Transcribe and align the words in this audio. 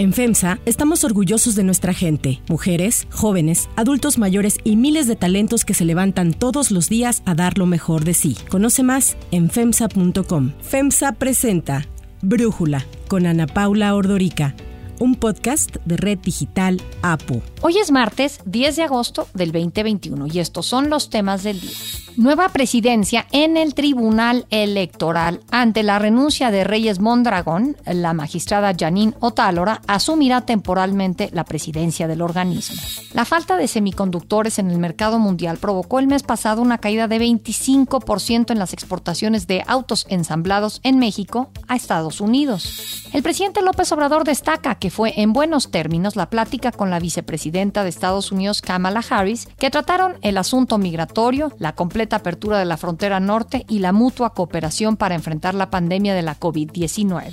En 0.00 0.14
FEMSA 0.14 0.60
estamos 0.64 1.04
orgullosos 1.04 1.54
de 1.56 1.62
nuestra 1.62 1.92
gente, 1.92 2.40
mujeres, 2.48 3.06
jóvenes, 3.10 3.68
adultos 3.76 4.16
mayores 4.16 4.56
y 4.64 4.76
miles 4.76 5.06
de 5.06 5.14
talentos 5.14 5.66
que 5.66 5.74
se 5.74 5.84
levantan 5.84 6.32
todos 6.32 6.70
los 6.70 6.88
días 6.88 7.22
a 7.26 7.34
dar 7.34 7.58
lo 7.58 7.66
mejor 7.66 8.04
de 8.04 8.14
sí. 8.14 8.34
Conoce 8.48 8.82
más 8.82 9.18
en 9.30 9.50
FEMSA.com. 9.50 10.52
FEMSA 10.62 11.12
presenta 11.12 11.86
Brújula 12.22 12.86
con 13.08 13.26
Ana 13.26 13.46
Paula 13.46 13.94
Ordorica 13.94 14.54
un 15.00 15.14
podcast 15.14 15.76
de 15.84 15.96
Red 15.96 16.18
Digital 16.18 16.80
APU. 17.02 17.42
Hoy 17.62 17.78
es 17.78 17.90
martes 17.90 18.40
10 18.44 18.76
de 18.76 18.82
agosto 18.84 19.26
del 19.34 19.50
2021 19.50 20.28
y 20.30 20.38
estos 20.38 20.66
son 20.66 20.90
los 20.90 21.10
temas 21.10 21.42
del 21.42 21.60
día. 21.60 21.76
Nueva 22.16 22.48
presidencia 22.48 23.26
en 23.30 23.56
el 23.56 23.74
Tribunal 23.74 24.44
Electoral. 24.50 25.40
Ante 25.50 25.82
la 25.82 25.98
renuncia 25.98 26.50
de 26.50 26.64
Reyes 26.64 26.98
Mondragón, 26.98 27.76
la 27.86 28.12
magistrada 28.12 28.74
Janine 28.76 29.14
Otálora 29.20 29.80
asumirá 29.86 30.40
temporalmente 30.40 31.30
la 31.32 31.44
presidencia 31.44 32.08
del 32.08 32.20
organismo. 32.20 32.82
La 33.14 33.24
falta 33.24 33.56
de 33.56 33.68
semiconductores 33.68 34.58
en 34.58 34.70
el 34.70 34.78
mercado 34.78 35.18
mundial 35.18 35.58
provocó 35.58 35.98
el 35.98 36.08
mes 36.08 36.22
pasado 36.22 36.62
una 36.62 36.78
caída 36.78 37.06
de 37.06 37.20
25% 37.20 38.50
en 38.50 38.58
las 38.58 38.72
exportaciones 38.72 39.46
de 39.46 39.62
autos 39.66 40.06
ensamblados 40.08 40.80
en 40.82 40.98
México 40.98 41.50
a 41.68 41.76
Estados 41.76 42.20
Unidos. 42.20 43.06
El 43.12 43.22
presidente 43.22 43.62
López 43.62 43.90
Obrador 43.92 44.24
destaca 44.24 44.74
que 44.74 44.90
fue 44.90 45.14
en 45.16 45.32
buenos 45.32 45.70
términos 45.70 46.16
la 46.16 46.28
plática 46.28 46.72
con 46.72 46.90
la 46.90 47.00
vicepresidenta 47.00 47.82
de 47.82 47.90
Estados 47.90 48.32
Unidos, 48.32 48.62
Kamala 48.62 49.02
Harris, 49.08 49.48
que 49.58 49.70
trataron 49.70 50.16
el 50.22 50.38
asunto 50.38 50.78
migratorio, 50.78 51.52
la 51.58 51.74
completa 51.74 51.99
apertura 52.08 52.58
de 52.58 52.64
la 52.64 52.76
frontera 52.76 53.20
norte 53.20 53.64
y 53.68 53.80
la 53.80 53.92
mutua 53.92 54.34
cooperación 54.34 54.96
para 54.96 55.14
enfrentar 55.14 55.54
la 55.54 55.70
pandemia 55.70 56.14
de 56.14 56.22
la 56.22 56.38
COVID-19. 56.38 57.32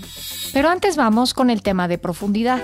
Pero 0.53 0.69
antes 0.69 0.95
vamos 0.95 1.33
con 1.33 1.49
el 1.49 1.61
tema 1.61 1.87
de 1.87 1.97
profundidad. 1.97 2.61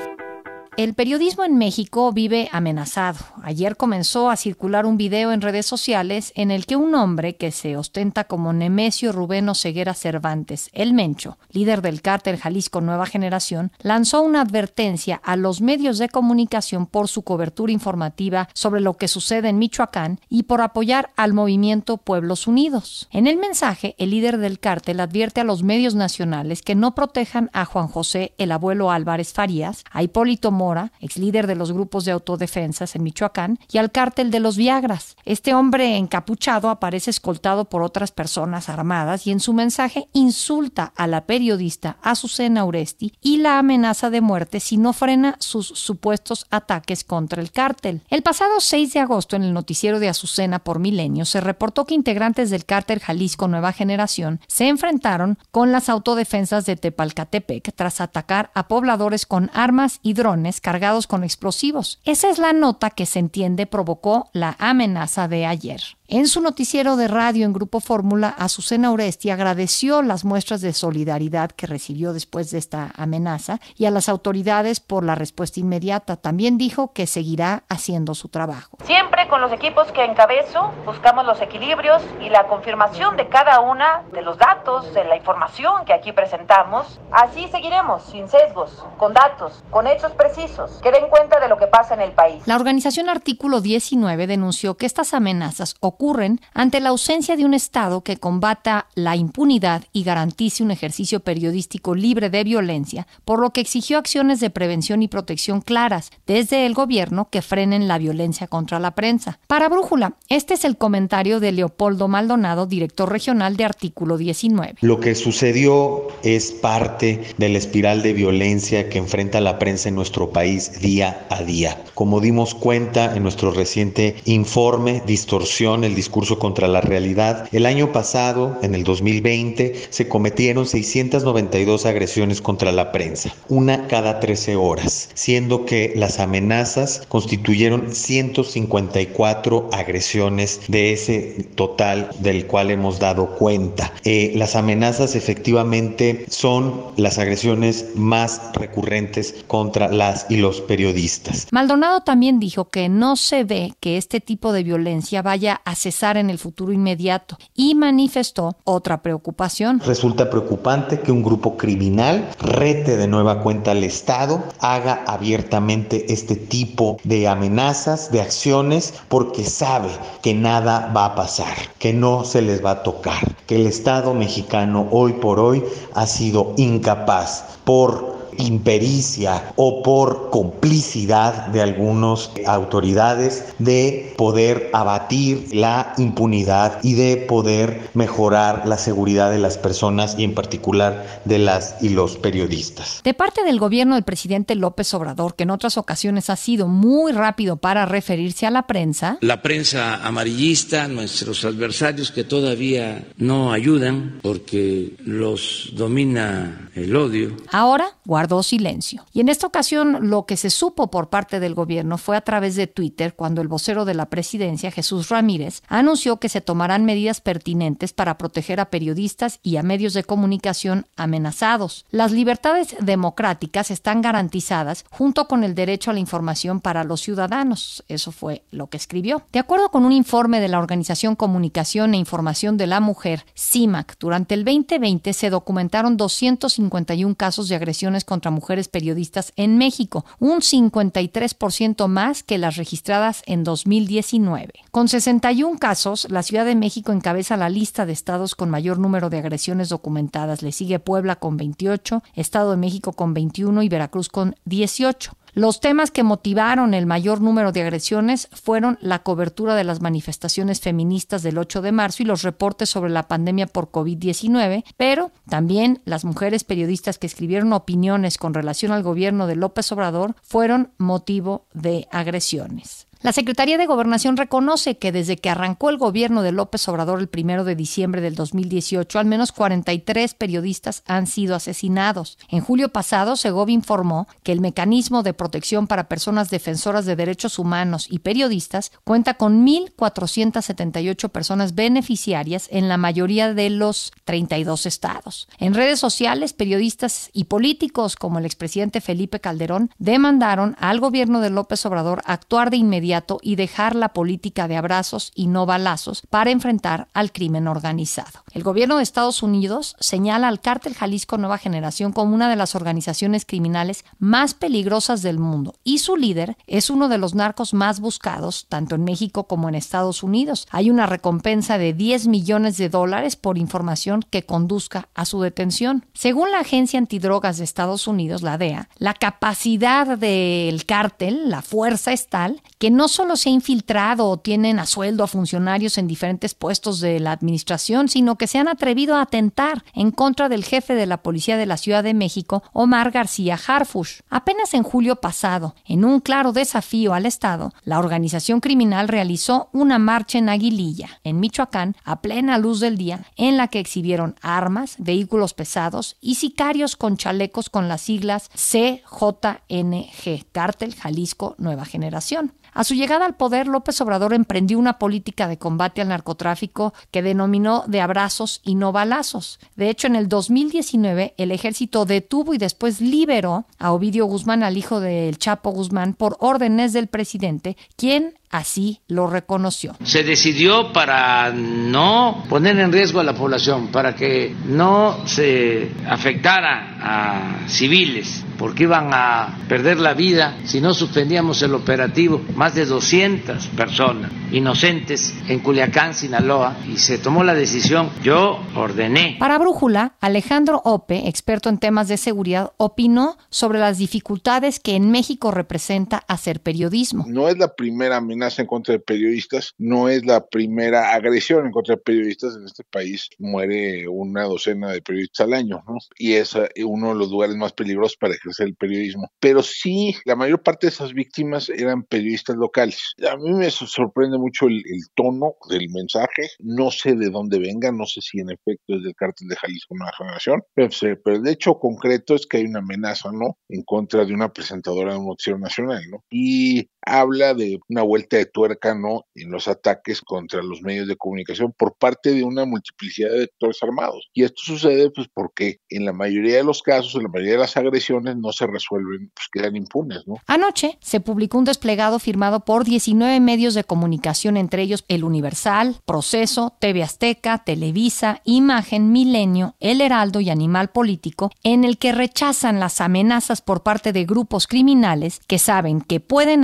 El 0.76 0.96
periodismo 0.96 1.44
en 1.44 1.60
México 1.60 2.12
vive 2.12 2.50
amenazado. 2.52 3.20
Ayer 3.44 3.78
comenzó 3.78 4.32
a 4.32 4.36
circular 4.36 4.88
un 4.88 4.98
video 4.98 5.32
en 5.32 5.42
redes 5.42 5.68
sociales 5.68 6.34
en 6.36 6.50
el 6.50 6.66
que 6.66 6.76
un 6.76 6.96
hombre 6.96 7.36
que 7.36 7.52
se 7.52 7.78
ostenta 7.78 8.24
como 8.24 8.54
Nemesio 8.54 9.12
Rubén 9.12 9.54
Ceguera 9.54 9.94
Cervantes, 9.94 10.72
el 10.74 10.94
Mencho, 10.94 11.38
líder 11.52 11.84
del 11.84 12.02
cártel 12.02 12.38
Jalisco 12.38 12.82
Nueva 12.82 13.06
Generación, 13.06 13.72
lanzó 13.84 14.24
una 14.24 14.42
advertencia 14.42 15.22
a 15.24 15.36
los 15.36 15.62
medios 15.62 16.00
de 16.00 16.10
comunicación 16.10 16.88
por 16.88 17.08
su 17.08 17.22
cobertura 17.22 17.72
informativa 17.72 18.50
sobre 18.56 18.82
lo 18.82 18.96
que 18.96 19.08
sucede 19.08 19.50
en 19.50 19.60
Michoacán 19.60 20.20
y 20.28 20.44
por 20.44 20.62
apoyar 20.62 21.12
al 21.16 21.34
movimiento 21.34 21.98
Pueblos 21.98 22.48
Unidos. 22.48 23.08
En 23.12 23.28
el 23.28 23.38
mensaje, 23.38 23.94
el 24.00 24.10
líder 24.10 24.40
del 24.40 24.60
cártel 24.60 25.02
advierte 25.02 25.42
a 25.42 25.44
los 25.44 25.62
medios 25.62 25.94
nacionales 25.94 26.64
que 26.64 26.74
no 26.74 26.96
protejan 26.96 27.52
a 27.54 27.66
Juan 27.66 27.90
José, 27.90 28.34
el 28.40 28.52
abuelo 28.52 28.90
Álvarez 28.90 29.34
Farías, 29.34 29.84
a 29.92 30.02
Hipólito 30.02 30.52
ex 31.00 31.18
líder 31.18 31.48
de 31.48 31.56
los 31.56 31.72
grupos 31.72 32.06
de 32.06 32.12
autodefensas 32.12 32.96
en 32.96 33.04
Michoacán, 33.04 33.60
y 33.72 33.78
al 33.78 33.92
cártel 33.92 34.32
de 34.32 34.40
los 34.40 34.58
Viagras. 34.58 35.18
Este 35.26 35.54
hombre 35.54 35.98
encapuchado 35.98 36.70
aparece 36.70 37.10
escoltado 37.10 37.66
por 37.66 37.82
otras 37.82 38.12
personas 38.12 38.70
armadas 38.70 39.28
y 39.28 39.32
en 39.32 39.40
su 39.40 39.54
mensaje 39.54 40.08
insulta 40.14 40.94
a 40.96 41.08
la 41.08 41.26
periodista 41.26 41.98
Azucena 42.02 42.66
Uresti 42.66 43.14
y 43.22 43.38
la 43.38 43.60
amenaza 43.60 44.10
de 44.10 44.22
muerte 44.22 44.60
si 44.60 44.78
no 44.78 44.94
frena 44.94 45.36
sus 45.40 45.68
supuestos 45.68 46.46
ataques 46.50 47.04
contra 47.04 47.42
el 47.42 47.52
cártel. 47.52 48.02
El 48.10 48.22
pasado 48.22 48.60
6 48.60 48.94
de 48.94 49.00
agosto 49.00 49.36
en 49.36 49.44
el 49.44 49.54
noticiero 49.54 50.00
de 50.00 50.10
Azucena 50.10 50.60
por 50.60 50.80
Milenio 50.80 51.26
se 51.26 51.42
reportó 51.42 51.86
que 51.86 51.96
integrantes 51.96 52.50
del 52.50 52.66
cártel 52.66 53.00
Jalisco 53.00 53.48
Nueva 53.48 53.74
Generación 53.74 54.40
se 54.48 54.68
enfrentaron 54.68 55.38
con 55.52 55.72
las 55.72 55.90
autodefensas 55.90 56.66
de 56.66 56.76
Tepalcatepec 56.76 57.74
tras 57.76 58.02
atacar 58.02 58.52
a 58.54 58.68
pobladores 58.68 59.26
con 59.26 59.50
armas 59.54 60.00
y 60.02 60.14
drones 60.14 60.53
cargados 60.62 61.08
con 61.08 61.24
explosivos. 61.24 62.00
Esa 62.04 62.30
es 62.30 62.38
la 62.38 62.54
nota 62.54 62.90
que 62.90 63.06
se 63.06 63.20
entiende 63.20 63.66
provocó 63.66 64.30
la 64.34 64.56
amenaza 64.60 65.28
de 65.28 65.46
ayer. 65.46 65.82
En 66.10 66.28
su 66.28 66.42
noticiero 66.42 66.98
de 66.98 67.08
radio 67.08 67.46
en 67.46 67.54
Grupo 67.54 67.80
Fórmula, 67.80 68.28
Azucena 68.28 68.92
Oresti 68.92 69.30
agradeció 69.30 70.02
las 70.02 70.26
muestras 70.26 70.60
de 70.60 70.74
solidaridad 70.74 71.52
que 71.52 71.66
recibió 71.66 72.12
después 72.12 72.52
de 72.52 72.58
esta 72.58 72.92
amenaza 72.98 73.62
y 73.78 73.86
a 73.86 73.92
las 73.92 74.10
autoridades 74.10 74.82
por 74.82 75.06
la 75.06 75.16
respuesta 75.16 75.62
inmediata. 75.62 76.18
También 76.18 76.58
dijo 76.58 76.92
que 76.92 77.08
seguirá 77.08 77.64
haciendo 77.70 78.16
su 78.16 78.28
trabajo. 78.28 78.78
Siempre 78.84 79.30
con 79.30 79.40
los 79.40 79.54
equipos 79.54 79.90
que 79.94 80.04
encabezo 80.04 80.74
buscamos 80.86 81.26
los 81.26 81.40
equilibrios 81.42 82.04
y 82.20 82.28
la 82.28 82.48
confirmación 82.48 83.16
de 83.16 83.30
cada 83.30 83.62
una 83.62 84.04
de 84.12 84.24
los 84.24 84.38
datos, 84.38 84.94
de 84.94 85.06
la 85.06 85.16
información 85.16 85.86
que 85.86 85.94
aquí 85.94 86.12
presentamos. 86.12 87.00
Así 87.12 87.48
seguiremos, 87.48 88.04
sin 88.04 88.28
sesgos, 88.28 88.84
con 88.98 89.14
datos, 89.14 89.64
con 89.72 89.88
hechos 89.88 90.12
precisos, 90.12 90.82
que 90.84 90.92
den 90.92 91.08
cuenta 91.08 91.40
de 91.40 91.48
lo 91.48 91.58
que 91.58 91.68
pasa 91.68 91.94
en 91.94 92.02
el 92.02 92.12
país. 92.12 92.46
La 92.46 92.58
organización 92.58 93.08
Artículo 93.08 93.62
19 93.62 94.28
denunció 94.28 94.76
que 94.76 94.86
estas 94.86 95.14
amenazas 95.14 95.76
ocurren 95.80 95.93
ocurren 95.94 96.42
ante 96.54 96.80
la 96.80 96.90
ausencia 96.90 97.36
de 97.36 97.46
un 97.46 97.54
Estado 97.54 98.04
que 98.04 98.18
combata 98.18 98.88
la 98.96 99.16
impunidad 99.16 99.84
y 99.94 100.04
garantice 100.04 100.64
un 100.64 100.72
ejercicio 100.72 101.20
periodístico 101.20 101.94
libre 101.94 102.30
de 102.30 102.44
violencia, 102.44 103.08
por 103.26 103.40
lo 103.40 103.52
que 103.52 103.62
exigió 103.62 103.98
acciones 103.98 104.40
de 104.40 104.50
prevención 104.50 105.04
y 105.04 105.08
protección 105.08 105.62
claras 105.62 106.10
desde 106.26 106.66
el 106.66 106.74
gobierno 106.74 107.30
que 107.30 107.42
frenen 107.42 107.88
la 107.88 107.98
violencia 107.98 108.48
contra 108.48 108.80
la 108.80 108.96
prensa. 108.96 109.40
Para 109.48 109.70
Brújula, 109.70 110.16
este 110.30 110.56
es 110.56 110.66
el 110.66 110.78
comentario 110.78 111.40
de 111.40 111.52
Leopoldo 111.52 112.08
Maldonado, 112.08 112.66
director 112.66 113.12
regional 113.12 113.56
de 113.56 113.66
Artículo 113.66 114.18
19. 114.18 114.76
Lo 114.82 115.00
que 115.00 115.16
sucedió 115.16 116.08
es 116.24 116.52
parte 116.52 117.22
de 117.38 117.50
la 117.50 117.58
espiral 117.60 118.02
de 118.02 118.14
violencia 118.14 118.90
que 118.90 118.98
enfrenta 118.98 119.42
la 119.42 119.60
prensa 119.60 119.90
en 119.90 119.96
nuestro 119.96 120.32
país 120.32 120.82
día 120.82 121.28
a 121.30 121.44
día. 121.44 121.82
Como 121.94 122.20
dimos 122.20 122.56
cuenta 122.56 123.16
en 123.16 123.24
nuestro 123.24 123.52
reciente 123.52 124.16
informe, 124.26 125.04
distorsión, 125.06 125.83
el 125.84 125.96
discurso 125.96 126.40
contra 126.40 126.68
la 126.68 126.82
realidad. 126.82 127.48
El 127.52 127.66
año 127.66 127.92
pasado, 127.92 128.58
en 128.62 128.76
el 128.76 128.84
2020, 128.84 129.74
se 129.90 130.08
cometieron 130.08 130.66
692 130.66 131.86
agresiones 131.86 132.42
contra 132.42 132.72
la 132.72 132.92
prensa, 132.92 133.34
una 133.50 133.88
cada 133.88 134.20
13 134.20 134.56
horas, 134.56 135.10
siendo 135.14 135.66
que 135.66 135.94
las 135.96 136.20
amenazas 136.20 137.04
constituyeron 137.08 137.94
154 137.94 139.70
agresiones 139.72 140.62
de 140.68 140.94
ese 140.94 141.48
total 141.56 142.10
del 142.20 142.48
cual 142.48 142.72
hemos 142.72 143.00
dado 143.00 143.36
cuenta. 143.36 143.94
Eh, 144.04 144.34
las 144.36 144.56
amenazas 144.56 145.16
efectivamente 145.16 146.26
son 146.30 146.84
las 146.98 147.18
agresiones 147.20 147.88
más 147.96 148.42
recurrentes 148.54 149.44
contra 149.48 149.90
las 149.90 150.26
y 150.30 150.38
los 150.38 150.62
periodistas. 150.62 151.48
Maldonado 151.52 152.02
también 152.02 152.40
dijo 152.40 152.70
que 152.70 152.90
no 152.90 153.16
se 153.16 153.44
ve 153.44 153.74
que 153.80 153.98
este 153.98 154.20
tipo 154.20 154.54
de 154.54 154.64
violencia 154.64 155.22
vaya 155.22 155.62
a 155.66 155.73
cesar 155.76 156.18
en 156.18 156.30
el 156.30 156.38
futuro 156.38 156.72
inmediato 156.72 157.38
y 157.56 157.76
manifestó 157.76 158.56
otra 158.64 159.02
preocupación. 159.02 159.80
Resulta 159.80 160.30
preocupante 160.30 161.00
que 161.00 161.12
un 161.12 161.24
grupo 161.24 161.58
criminal 161.58 162.30
rete 162.40 162.98
de 162.98 163.08
nueva 163.08 163.42
cuenta 163.42 163.72
al 163.72 163.84
Estado, 163.84 164.44
haga 164.60 165.04
abiertamente 165.08 166.14
este 166.14 166.36
tipo 166.36 166.98
de 167.04 167.28
amenazas, 167.28 168.12
de 168.12 168.22
acciones, 168.22 168.94
porque 169.08 169.44
sabe 169.44 169.90
que 170.22 170.34
nada 170.34 170.92
va 170.96 171.06
a 171.06 171.16
pasar, 171.16 171.56
que 171.80 171.94
no 171.94 172.24
se 172.26 172.42
les 172.42 172.64
va 172.64 172.72
a 172.72 172.84
tocar, 172.84 173.36
que 173.48 173.56
el 173.56 173.68
Estado 173.68 174.14
mexicano 174.14 174.88
hoy 174.92 175.14
por 175.14 175.40
hoy 175.40 175.64
ha 175.94 176.06
sido 176.06 176.54
incapaz 176.58 177.58
por 177.64 178.23
impericia 178.38 179.54
o 179.56 179.84
por 179.84 180.30
complicidad 180.30 181.48
de 181.48 181.62
algunas 181.62 182.32
autoridades 182.46 183.46
de 183.60 184.14
poder 184.18 184.70
abatir 184.74 185.48
la 185.54 185.94
impunidad 185.98 186.80
y 186.84 186.94
de 186.94 187.18
poder 187.18 187.90
mejorar 187.94 188.68
la 188.68 188.78
seguridad 188.78 189.32
de 189.32 189.40
las 189.40 189.58
personas 189.58 190.16
y 190.18 190.24
en 190.24 190.34
particular 190.34 191.22
de 191.26 191.40
las 191.40 191.76
y 191.82 191.90
los 191.90 192.18
periodistas. 192.18 193.02
De 193.04 193.14
parte 193.14 193.44
del 193.44 193.60
gobierno 193.60 193.96
del 193.96 194.04
presidente 194.04 194.56
López 194.56 194.94
Obrador, 194.94 195.36
que 195.36 195.44
en 195.44 195.52
otras 195.52 195.78
ocasiones 195.78 196.30
ha 196.30 196.36
sido 196.36 196.68
muy 196.68 197.12
rápido 197.12 197.58
para 197.58 197.86
referirse 197.86 198.46
a 198.46 198.52
la 198.52 198.68
prensa. 198.68 199.18
La 199.22 199.42
prensa 199.42 200.06
amarillista, 200.06 200.88
nuestros 200.88 201.46
adversarios 201.46 202.12
que 202.12 202.24
todavía 202.24 203.06
no 203.18 203.52
ayudan 203.52 204.20
porque 204.22 204.94
los 205.04 205.72
domina 205.74 206.70
el 206.76 206.96
odio. 206.96 207.36
Ahora, 207.52 207.96
guardó 208.24 208.42
silencio. 208.42 209.06
Y 209.12 209.20
en 209.20 209.28
esta 209.28 209.48
ocasión 209.48 210.10
lo 210.10 210.26
que 210.26 210.38
se 210.38 210.50
supo 210.50 210.90
por 210.90 211.10
parte 211.10 211.42
del 211.42 211.56
gobierno 211.56 211.98
fue 211.98 212.16
a 212.16 212.22
través 212.22 212.56
de 212.56 212.68
Twitter 212.68 213.16
cuando 213.16 213.42
el 213.42 213.50
vocero 213.50 213.84
de 213.84 213.96
la 213.96 214.06
presidencia, 214.06 214.72
Jesús 214.72 215.10
Ramírez, 215.10 215.62
anunció 215.68 216.22
que 216.22 216.30
se 216.30 216.40
tomarán 216.40 216.86
medidas 216.86 217.20
pertinentes 217.20 217.92
para 217.92 218.18
proteger 218.18 218.62
a 218.62 218.70
periodistas 218.70 219.40
y 219.44 219.58
a 219.58 219.64
medios 219.64 219.94
de 219.94 220.06
comunicación 220.06 220.86
amenazados. 220.96 221.86
Las 221.92 222.14
libertades 222.14 222.78
democráticas 222.80 223.72
están 223.72 224.02
garantizadas 224.02 224.86
junto 224.90 225.28
con 225.28 225.44
el 225.44 225.54
derecho 225.54 225.92
a 225.92 225.94
la 225.94 226.00
información 226.00 226.62
para 226.62 226.86
los 226.86 227.02
ciudadanos. 227.02 227.84
Eso 227.90 228.14
fue 228.14 228.44
lo 228.52 228.68
que 228.68 228.78
escribió. 228.78 229.24
De 229.34 229.40
acuerdo 229.40 229.70
con 229.70 229.84
un 229.84 229.92
informe 229.92 230.40
de 230.40 230.48
la 230.48 230.60
Organización 230.60 231.18
Comunicación 231.18 231.94
e 231.94 231.98
Información 231.98 232.56
de 232.56 232.68
la 232.68 232.80
Mujer, 232.80 233.26
CIMAC, 233.38 233.98
durante 234.00 234.34
el 234.34 234.46
2020 234.46 235.12
se 235.12 235.30
documentaron 235.30 235.98
251 235.98 237.16
casos 237.16 237.50
de 237.50 237.56
agresiones 237.56 238.06
contra 238.06 238.13
mujeres 238.32 238.68
periodistas 238.68 239.34
en 239.36 239.58
México, 239.58 240.06
un 240.20 240.40
53% 240.40 241.88
más 241.88 242.24
que 242.24 242.38
las 242.38 242.58
registradas 242.58 243.24
en 243.26 243.44
2019. 243.44 244.54
Con 244.72 244.88
61 244.88 245.60
casos, 245.60 246.08
la 246.10 246.24
Ciudad 246.24 246.46
de 246.46 246.56
México 246.56 246.92
encabeza 246.92 247.38
la 247.38 247.50
lista 247.50 247.86
de 247.86 247.94
estados 247.94 248.36
con 248.36 248.50
mayor 248.50 248.80
número 248.80 249.10
de 249.10 249.20
agresiones 249.20 249.70
documentadas. 249.70 250.42
Le 250.42 250.52
sigue 250.52 250.80
Puebla 250.80 251.18
con 251.18 251.38
28, 251.38 252.04
Estado 252.16 252.52
de 252.52 252.58
México 252.58 252.94
con 252.94 253.14
21 253.14 253.64
y 253.64 253.70
Veracruz 253.70 254.10
con 254.10 254.36
18. 254.46 255.14
Los 255.36 255.60
temas 255.60 255.90
que 255.90 256.04
motivaron 256.04 256.76
el 256.76 256.86
mayor 256.86 257.20
número 257.20 257.52
de 257.52 257.64
agresiones 257.64 258.30
fueron 258.32 258.78
la 258.82 259.00
cobertura 259.00 259.56
de 259.56 259.64
las 259.64 259.82
manifestaciones 259.82 260.62
feministas 260.62 261.24
del 261.24 261.40
8 261.40 261.64
de 261.64 261.72
marzo 261.72 262.04
y 262.04 262.06
los 262.06 262.22
reportes 262.22 262.70
sobre 262.70 262.92
la 262.92 263.08
pandemia 263.08 263.48
por 263.48 263.72
COVID-19, 263.72 264.64
pero 264.78 265.12
también 265.28 265.82
las 265.86 266.06
mujeres 266.06 266.44
periodistas 266.44 267.00
que 267.00 267.08
escribieron 267.08 267.52
opiniones 267.52 268.20
con 268.20 268.36
relación 268.36 268.72
al 268.72 268.84
gobierno 268.84 269.26
de 269.26 269.36
López 269.36 269.72
Obrador 269.72 270.16
fueron 270.22 270.72
motivo 270.78 271.48
de 271.54 271.88
agresiones. 271.92 272.88
La 273.04 273.12
Secretaría 273.12 273.58
de 273.58 273.66
Gobernación 273.66 274.16
reconoce 274.16 274.78
que 274.78 274.94
desde 274.94 275.18
que 275.18 275.30
arrancó 275.30 275.70
el 275.70 275.78
gobierno 275.78 276.22
de 276.22 276.32
López 276.32 276.66
Obrador 276.70 277.02
el 277.02 277.10
primero 277.10 277.44
de 277.44 277.54
diciembre 277.54 278.00
del 278.00 278.16
2018, 278.16 278.98
al 278.98 279.06
menos 279.06 279.34
43 279.34 280.14
periodistas 280.14 280.84
han 280.88 281.06
sido 281.06 281.36
asesinados. 281.36 282.18
En 282.30 282.40
julio 282.40 282.70
pasado, 282.70 283.18
Segov 283.18 283.50
informó 283.50 284.08
que 284.24 284.32
el 284.32 284.40
mecanismo 284.40 285.04
de 285.04 285.14
protección 285.14 285.68
para 285.68 285.90
personas 285.90 286.30
defensoras 286.30 286.86
de 286.86 286.96
derechos 286.96 287.40
humanos 287.40 287.88
y 287.90 288.00
periodistas 288.00 288.72
cuenta 288.86 289.16
con 289.16 289.46
1.478 289.46 291.10
personas 291.10 291.56
beneficiarias 291.56 292.48
en 292.52 292.70
la 292.70 292.78
mayoría 292.78 293.34
de 293.34 293.50
los 293.50 293.92
32 294.06 294.66
estados. 294.66 295.28
En 295.40 295.56
redes 295.56 295.78
sociales, 295.78 296.32
periodistas 296.32 297.10
y 297.12 297.26
políticos 297.26 297.98
como 297.98 298.20
el 298.20 298.26
expresidente 298.26 298.80
Felipe 298.80 299.20
Calderón 299.20 299.72
demandaron 299.78 300.56
al 300.58 300.80
gobierno 300.80 301.20
de 301.20 301.32
López 301.32 301.66
Obrador 301.66 302.02
actuar 302.06 302.50
de 302.50 302.56
inmediato 302.56 302.93
y 303.22 303.36
dejar 303.36 303.76
la 303.76 303.90
política 303.90 304.48
de 304.48 304.58
abrazos 304.58 305.12
y 305.16 305.28
no 305.28 305.46
balazos 305.46 306.04
para 306.10 306.32
enfrentar 306.32 306.88
al 306.94 307.12
crimen 307.12 307.48
organizado. 307.48 308.24
El 308.32 308.44
gobierno 308.44 308.78
de 308.78 308.84
Estados 308.84 309.24
Unidos 309.24 309.76
señala 309.80 310.28
al 310.28 310.42
cártel 310.42 310.76
Jalisco 310.76 311.18
Nueva 311.18 311.38
Generación 311.38 311.92
como 311.92 312.14
una 312.14 312.30
de 312.30 312.36
las 312.36 312.56
organizaciones 312.56 313.26
criminales 313.26 313.86
más 314.00 314.34
peligrosas 314.34 315.02
del 315.02 315.20
mundo 315.20 315.56
y 315.64 315.80
su 315.80 315.96
líder 315.96 316.38
es 316.48 316.70
uno 316.70 316.90
de 316.90 316.98
los 316.98 317.16
narcos 317.16 317.54
más 317.54 317.80
buscados 317.80 318.46
tanto 318.50 318.76
en 318.76 318.84
México 318.84 319.26
como 319.26 319.50
en 319.50 319.56
Estados 319.56 320.04
Unidos. 320.04 320.48
Hay 320.52 320.70
una 320.70 320.86
recompensa 320.86 321.58
de 321.58 321.74
10 321.74 322.08
millones 322.08 322.58
de 322.58 322.70
dólares 322.70 323.16
por 323.16 323.38
información 323.38 324.04
que 324.10 324.24
conduzca 324.24 324.90
a 324.94 325.06
su 325.06 325.22
detención. 325.22 325.86
Según 325.94 326.32
la 326.32 326.40
Agencia 326.40 326.80
Antidrogas 326.80 327.38
de 327.38 327.44
Estados 327.44 327.88
Unidos, 327.88 328.22
la 328.22 328.38
DEA, 328.38 328.70
la 328.78 328.94
capacidad 328.94 329.98
del 329.98 330.66
cártel, 330.66 331.30
la 331.30 331.42
fuerza 331.42 331.94
es 331.94 332.08
tal 332.08 332.42
que 332.64 332.72
no 332.72 332.88
solo 332.88 333.18
se 333.18 333.28
ha 333.28 333.34
infiltrado 333.34 334.08
o 334.08 334.16
tienen 334.16 334.58
a 334.58 334.66
sueldo 334.66 335.04
a 335.04 335.08
funcionarios 335.08 335.78
en 335.78 335.86
diferentes 335.86 336.34
puestos 336.34 336.80
de 336.80 337.02
la 337.02 337.12
administración, 337.12 337.90
sino 337.90 338.16
que 338.16 338.26
se 338.26 338.38
han 338.38 338.48
atrevido 338.48 338.96
a 338.96 339.02
atentar 339.02 339.66
en 339.74 339.92
contra 339.92 340.30
del 340.30 340.46
jefe 340.46 340.74
de 340.74 340.86
la 340.86 341.04
policía 341.04 341.36
de 341.36 341.46
la 341.46 341.58
Ciudad 341.58 341.84
de 341.84 341.94
México, 341.94 342.42
Omar 342.54 342.92
García 342.92 343.38
Harfush. 343.46 344.00
Apenas 344.10 344.54
en 344.54 344.64
julio 344.64 344.96
pasado, 344.96 345.56
en 345.66 345.84
un 345.84 346.00
claro 346.00 346.32
desafío 346.32 346.94
al 346.94 347.06
Estado, 347.06 347.52
la 347.66 347.80
organización 347.80 348.40
criminal 348.40 348.88
realizó 348.88 349.50
una 349.52 349.78
marcha 349.78 350.18
en 350.18 350.30
Aguililla, 350.30 351.02
en 351.04 351.20
Michoacán, 351.20 351.76
a 351.84 352.02
plena 352.02 352.38
luz 352.38 352.62
del 352.62 352.78
día, 352.78 353.08
en 353.18 353.36
la 353.36 353.50
que 353.50 353.60
exhibieron 353.60 354.16
armas, 354.22 354.76
vehículos 354.78 355.34
pesados 355.34 355.98
y 356.00 356.16
sicarios 356.16 356.78
con 356.78 356.96
chalecos 356.96 357.50
con 357.50 357.68
las 357.68 357.82
siglas 357.82 358.30
CJNG, 358.36 360.28
Cártel 360.32 360.76
Jalisco 360.76 361.36
Nueva 361.38 361.66
Generación. 361.66 362.32
A 362.54 362.64
su 362.64 362.76
llegada 362.76 363.06
al 363.06 363.16
poder, 363.16 363.48
López 363.48 363.80
Obrador 363.82 364.14
emprendió 364.14 364.60
una 364.60 364.78
política 364.78 365.28
de 365.28 365.38
combate 365.38 365.82
al 365.82 365.88
narcotráfico 365.88 366.74
que 366.92 367.02
denominó 367.02 367.64
de 367.68 367.82
abrazos 367.82 368.42
y 368.44 368.56
no 368.56 368.72
balazos. 368.72 369.40
De 369.56 369.70
hecho, 369.70 369.88
en 369.88 369.96
el 369.96 370.08
2019, 370.08 371.16
el 371.18 371.32
ejército 371.32 371.86
detuvo 371.86 372.34
y 372.34 372.38
después 372.38 372.80
liberó 372.80 373.46
a 373.58 373.72
Ovidio 373.72 374.06
Guzmán, 374.06 374.44
al 374.44 374.58
hijo 374.58 374.80
del 374.80 375.18
Chapo 375.18 375.52
Guzmán, 375.52 375.94
por 375.94 376.18
órdenes 376.20 376.74
del 376.74 376.88
presidente, 376.88 377.58
quien 377.76 378.20
así 378.34 378.82
lo 378.88 379.06
reconoció. 379.08 379.76
Se 379.84 380.04
decidió 380.04 380.74
para 380.74 381.32
no 381.32 382.26
poner 382.28 382.58
en 382.60 382.74
riesgo 382.74 383.00
a 383.00 383.04
la 383.04 383.14
población, 383.14 383.68
para 383.68 383.96
que 383.96 384.36
no 384.48 385.08
se 385.08 385.72
afectara 385.88 386.78
a 386.82 387.48
civiles, 387.48 388.26
porque 388.40 388.64
iban 388.64 388.90
a 388.92 389.38
perder 389.48 389.78
la 389.78 389.94
vida 389.94 390.40
si 390.46 390.60
no 390.60 390.74
suspendíamos 390.74 391.44
el 391.44 391.54
operativo. 391.54 392.22
Más 392.36 392.56
de 392.56 392.66
200 392.66 393.48
personas 393.50 394.12
inocentes 394.32 395.14
en 395.28 395.40
Culiacán, 395.40 395.94
Sinaloa, 395.94 396.58
y 396.68 396.78
se 396.78 396.98
tomó 396.98 397.24
la 397.24 397.36
decisión. 397.36 397.92
Yo 398.02 398.40
ordené. 398.56 399.18
Para 399.20 399.38
Brújula, 399.38 399.94
Alejandro 400.02 400.60
Ope, 400.66 401.08
experto 401.08 401.50
en 401.50 401.60
temas 401.60 401.88
de 401.88 401.98
seguridad, 401.98 402.52
opinó 402.58 403.18
sobre 403.30 403.60
las 403.60 403.78
dificultades 403.78 404.60
que 404.60 404.76
en 404.76 404.90
México 404.90 405.30
representa 405.30 406.04
hacer 406.08 406.42
periodismo. 406.42 407.06
No 407.08 407.30
es 407.30 407.38
la 407.38 407.54
primera 407.56 407.98
amenaza 407.98 408.23
en 408.40 408.48
contra 408.48 408.74
de 408.74 408.80
periodistas, 408.80 409.54
no 409.58 409.90
es 409.90 410.06
la 410.06 410.26
primera 410.26 410.94
agresión 410.94 411.46
en 411.46 411.52
contra 411.52 411.76
de 411.76 411.82
periodistas. 411.82 412.36
En 412.36 412.46
este 412.46 412.64
país 412.64 413.10
muere 413.20 413.88
una 413.88 414.24
docena 414.24 414.72
de 414.72 414.82
periodistas 414.82 415.28
al 415.28 415.34
año, 415.34 415.64
¿no? 415.68 415.78
Y 415.98 416.14
es 416.14 416.36
eh, 416.36 416.50
uno 416.66 416.90
de 416.90 416.96
los 416.96 417.12
lugares 417.12 417.36
más 417.36 417.54
peligrosos 417.54 417.98
para 417.98 418.14
ejercer 418.14 418.48
el 418.48 418.56
periodismo. 418.56 419.10
Pero 419.20 419.44
sí, 419.44 419.96
la 420.06 420.16
mayor 420.16 420.42
parte 420.42 420.68
de 420.68 420.72
esas 420.72 420.94
víctimas 420.94 421.50
eran 421.50 421.84
periodistas 421.84 422.36
locales. 422.36 422.94
A 423.10 423.18
mí 423.18 423.34
me 423.34 423.50
sorprende 423.50 424.18
mucho 424.18 424.48
el, 424.48 424.64
tono 424.96 425.36
del 425.50 425.70
mensaje. 425.70 426.30
No 426.40 426.72
sé 426.72 426.96
de 426.96 427.10
dónde 427.10 427.40
venga, 427.40 427.72
no 427.72 427.86
sé 427.86 428.02
si 428.02 428.20
en 428.20 428.30
efecto 428.30 428.76
es 428.76 428.84
del 428.84 428.96
cártel 428.96 429.28
de 429.28 429.36
Jalisco 429.36 429.76
Nueva 429.76 429.94
Generación, 429.98 430.44
pero, 430.54 430.70
pero 431.04 431.18
el 431.18 431.28
hecho 431.28 431.60
concreto 431.60 432.16
es 432.16 432.26
que 432.26 432.38
hay 432.38 432.46
una 432.46 432.60
amenaza, 432.60 433.12
¿no? 433.12 433.38
En 433.50 433.64
contra 433.64 434.06
de 434.06 434.14
una 434.14 434.32
presentadora 434.32 434.94
de 434.94 435.00
un 435.00 435.08
noticiero 435.08 435.40
nacional, 435.40 435.82
¿no? 435.90 436.04
Y 436.10 436.70
habla 436.86 437.34
de 437.34 437.60
una 437.70 437.82
vuelta 437.82 438.18
de 438.18 438.26
tuerca, 438.26 438.76
¿no? 438.76 439.06
En 439.16 439.32
los 439.32 439.48
ataques 439.48 440.02
contra 440.02 440.42
los 440.42 440.62
medios 440.62 440.88
de 440.88 440.96
comunicación 440.96 441.54
por 441.58 441.76
parte 441.76 442.14
de 442.14 442.24
una 442.24 442.46
multiplicidad 442.46 443.12
de 443.12 443.24
actores 443.24 443.62
armados. 443.62 444.10
Y 444.14 444.24
esto 444.24 444.42
sucede, 444.44 444.90
pues, 444.92 445.08
porque 445.14 445.60
en 445.70 445.86
la 445.86 445.94
mayoría 445.94 446.38
de 446.38 446.44
los 446.44 446.62
casos, 446.62 446.96
en 446.96 447.04
la 447.04 447.10
mayoría 447.10 447.34
de 447.34 447.40
las 447.40 447.58
agresiones 447.58 448.16
no 448.18 448.32
se 448.32 448.48
resuelven, 448.48 449.12
pues 449.14 449.28
quedan 449.32 449.56
impunes, 449.56 450.00
¿no? 450.06 450.16
Anoche 450.28 450.78
se 450.82 451.00
publicó 451.00 451.38
un 451.38 451.46
desplegado 451.46 452.00
firmado 452.00 452.46
por 452.46 452.64
19 452.64 453.20
medios 453.20 453.54
de 453.54 453.64
comunicación, 453.64 454.38
entre 454.38 454.64
ellos 454.64 454.86
El 454.88 455.04
Universal, 455.04 455.78
Proceso, 455.86 456.56
TV 456.60 456.84
Azteca, 456.84 457.44
Televisa, 457.44 458.22
Imagen, 458.24 458.92
Milenio, 458.92 459.56
El 459.60 459.82
Heraldo 459.82 460.20
y 460.20 460.30
Animal 460.30 460.70
Político, 460.70 461.32
en 461.44 461.64
el 461.64 461.78
que 461.78 461.92
rechazan 461.92 462.60
las 462.60 462.82
amenazas 462.82 463.42
por 463.42 463.64
parte 463.64 463.94
de 463.94 464.06
grupos 464.06 464.48
criminales 464.48 465.22
que 465.28 465.40
saben 465.40 465.82
que 465.82 466.00
pueden 466.00 466.44